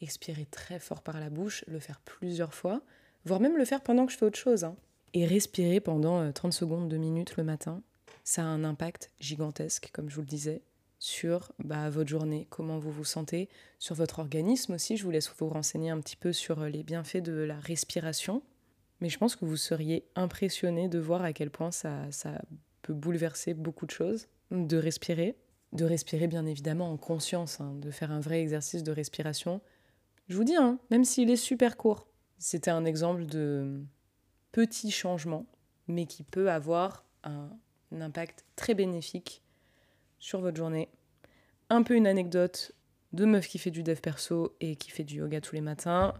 expirer 0.00 0.46
très 0.46 0.78
fort 0.78 1.02
par 1.02 1.20
la 1.20 1.30
bouche, 1.30 1.64
le 1.66 1.78
faire 1.78 2.00
plusieurs 2.00 2.54
fois, 2.54 2.82
voire 3.24 3.40
même 3.40 3.56
le 3.56 3.64
faire 3.64 3.82
pendant 3.82 4.06
que 4.06 4.12
je 4.12 4.18
fais 4.18 4.26
autre 4.26 4.38
chose. 4.38 4.64
Hein. 4.64 4.76
Et 5.12 5.26
respirer 5.26 5.80
pendant 5.80 6.32
30 6.32 6.52
euh, 6.52 6.56
secondes, 6.56 6.88
2 6.88 6.96
minutes 6.96 7.36
le 7.36 7.44
matin, 7.44 7.82
ça 8.24 8.42
a 8.42 8.46
un 8.46 8.64
impact 8.64 9.10
gigantesque, 9.18 9.90
comme 9.92 10.08
je 10.08 10.14
vous 10.14 10.20
le 10.20 10.26
disais, 10.26 10.62
sur 10.98 11.52
bah, 11.58 11.90
votre 11.90 12.10
journée, 12.10 12.46
comment 12.50 12.78
vous 12.78 12.92
vous 12.92 13.04
sentez, 13.04 13.48
sur 13.78 13.94
votre 13.94 14.18
organisme 14.18 14.74
aussi. 14.74 14.96
Je 14.96 15.04
vous 15.04 15.10
laisse 15.10 15.32
vous 15.36 15.48
renseigner 15.48 15.90
un 15.90 16.00
petit 16.00 16.16
peu 16.16 16.32
sur 16.32 16.60
euh, 16.60 16.68
les 16.68 16.82
bienfaits 16.82 17.18
de 17.22 17.32
la 17.32 17.58
respiration. 17.58 18.42
Mais 19.00 19.08
je 19.08 19.18
pense 19.18 19.34
que 19.34 19.46
vous 19.46 19.56
seriez 19.56 20.04
impressionné 20.14 20.88
de 20.88 20.98
voir 20.98 21.22
à 21.22 21.32
quel 21.32 21.50
point 21.50 21.70
ça, 21.70 22.10
ça 22.10 22.42
peut 22.82 22.92
bouleverser 22.92 23.54
beaucoup 23.54 23.86
de 23.86 23.90
choses. 23.90 24.28
De 24.50 24.76
respirer, 24.76 25.36
de 25.72 25.84
respirer 25.84 26.26
bien 26.26 26.44
évidemment 26.44 26.92
en 26.92 26.96
conscience, 26.98 27.60
hein, 27.60 27.74
de 27.76 27.90
faire 27.90 28.10
un 28.10 28.20
vrai 28.20 28.42
exercice 28.42 28.82
de 28.82 28.92
respiration. 28.92 29.62
Je 30.30 30.36
vous 30.36 30.44
dis, 30.44 30.54
hein, 30.54 30.78
même 30.92 31.02
s'il 31.02 31.28
est 31.28 31.36
super 31.36 31.76
court, 31.76 32.06
c'était 32.38 32.70
un 32.70 32.84
exemple 32.84 33.26
de, 33.26 33.80
petit 34.52 34.92
changement, 34.92 35.44
mais 35.88 36.06
qui 36.06 36.22
peut 36.22 36.52
avoir 36.52 37.04
un, 37.24 37.50
impact 37.90 38.44
très 38.54 38.74
bénéfique 38.74 39.42
sur 40.20 40.40
votre 40.40 40.56
journée. 40.56 40.88
Un 41.68 41.82
peu 41.82 41.96
une 41.96 42.06
anecdote 42.06 42.70
de 43.12 43.24
meuf 43.24 43.48
qui 43.48 43.58
fait 43.58 43.72
du 43.72 43.82
dev 43.82 43.98
perso 43.98 44.54
et 44.60 44.76
qui 44.76 44.92
fait 44.92 45.02
du 45.02 45.16
yoga 45.16 45.40
tous 45.40 45.56
les 45.56 45.60
matins. 45.60 46.14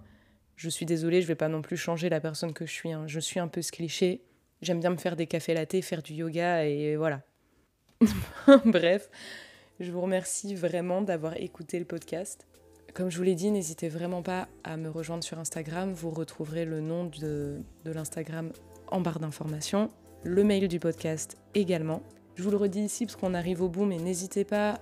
Je 0.57 0.69
suis 0.69 0.87
désolée, 0.87 1.23
je 1.23 1.29
vais 1.29 1.37
pas 1.37 1.49
non 1.49 1.63
plus 1.63 1.77
changer 1.77 2.09
la 2.09 2.21
personne 2.21 2.53
que 2.53 2.67
je 2.67 2.73
suis. 2.73 2.91
Hein. 2.91 3.05
Je 3.07 3.21
suis 3.21 3.39
un 3.39 3.47
peu 3.47 3.63
ce 3.63 3.71
cliché. 3.71 4.25
J'aime 4.61 4.81
bien 4.81 4.91
me 4.91 4.97
faire 4.97 5.15
des 5.15 5.29
cafés 5.29 5.55
latés, 5.55 5.83
faire 5.83 6.03
du 6.03 6.15
yoga 6.15 6.65
et 6.65 6.97
voilà. 6.97 7.23
Bref, 8.65 9.09
je 9.79 9.93
vous 9.93 10.01
remercie 10.01 10.57
vraiment 10.57 11.01
d'avoir 11.01 11.37
écouté 11.37 11.79
le 11.79 11.85
podcast. 11.85 12.49
Comme 12.95 13.09
je 13.09 13.17
vous 13.19 13.23
l'ai 13.23 13.37
dit, 13.37 13.51
n'hésitez 13.51 13.89
vraiment 13.89 14.23
pas 14.23 14.49
à 14.65 14.77
me 14.77 14.91
rejoindre 14.91 15.23
sur 15.23 15.39
Instagram. 15.39 15.93
Vous 15.93 16.11
retrouverez 16.11 16.65
le 16.65 16.81
nom 16.81 17.05
de, 17.21 17.63
l'Instagram 17.85 18.53
en 18.89 19.01
barre 19.01 19.21
d'informations, 19.21 19.91
le 20.25 20.43
mail 20.43 20.67
du 20.67 20.81
podcast 20.81 21.37
également. 21.55 22.03
Je 22.35 22.43
vous 22.43 22.51
le 22.51 22.57
redis 22.57 22.81
ici 22.81 23.07
parce 23.07 23.17
qu'on 23.17 23.35
arrive 23.35 23.63
au 23.63 23.69
bout, 23.69 23.85
mais 23.85 23.99
n'hésitez 23.99 24.45
pas 24.45 24.81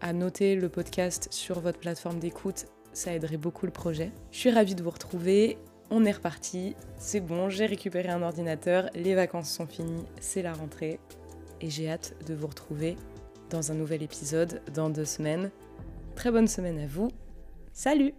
à 0.00 0.12
noter 0.12 0.56
le 0.56 0.68
podcast 0.68 1.28
sur 1.30 1.60
votre 1.60 1.78
plateforme 1.78 2.18
d'écoute, 2.18 2.66
ça 2.92 3.14
aiderait 3.14 3.36
beaucoup 3.36 3.66
le 3.66 3.72
projet. 3.72 4.10
Je 4.32 4.38
suis 4.38 4.50
ravie 4.50 4.74
de 4.74 4.82
vous 4.82 4.90
retrouver, 4.90 5.56
on 5.90 6.04
est 6.04 6.12
reparti, 6.12 6.74
c'est 6.98 7.20
bon, 7.20 7.48
j'ai 7.48 7.66
récupéré 7.66 8.08
un 8.08 8.22
ordinateur, 8.22 8.90
les 8.94 9.14
vacances 9.14 9.50
sont 9.50 9.66
finies, 9.66 10.04
c'est 10.20 10.42
la 10.42 10.52
rentrée, 10.52 10.98
et 11.60 11.70
j'ai 11.70 11.88
hâte 11.88 12.14
de 12.26 12.34
vous 12.34 12.48
retrouver 12.48 12.96
dans 13.50 13.70
un 13.70 13.74
nouvel 13.74 14.02
épisode 14.02 14.60
dans 14.74 14.90
deux 14.90 15.04
semaines. 15.04 15.50
Très 16.14 16.30
bonne 16.30 16.48
semaine 16.48 16.78
à 16.78 16.86
vous 16.86 17.10
Salut 17.76 18.14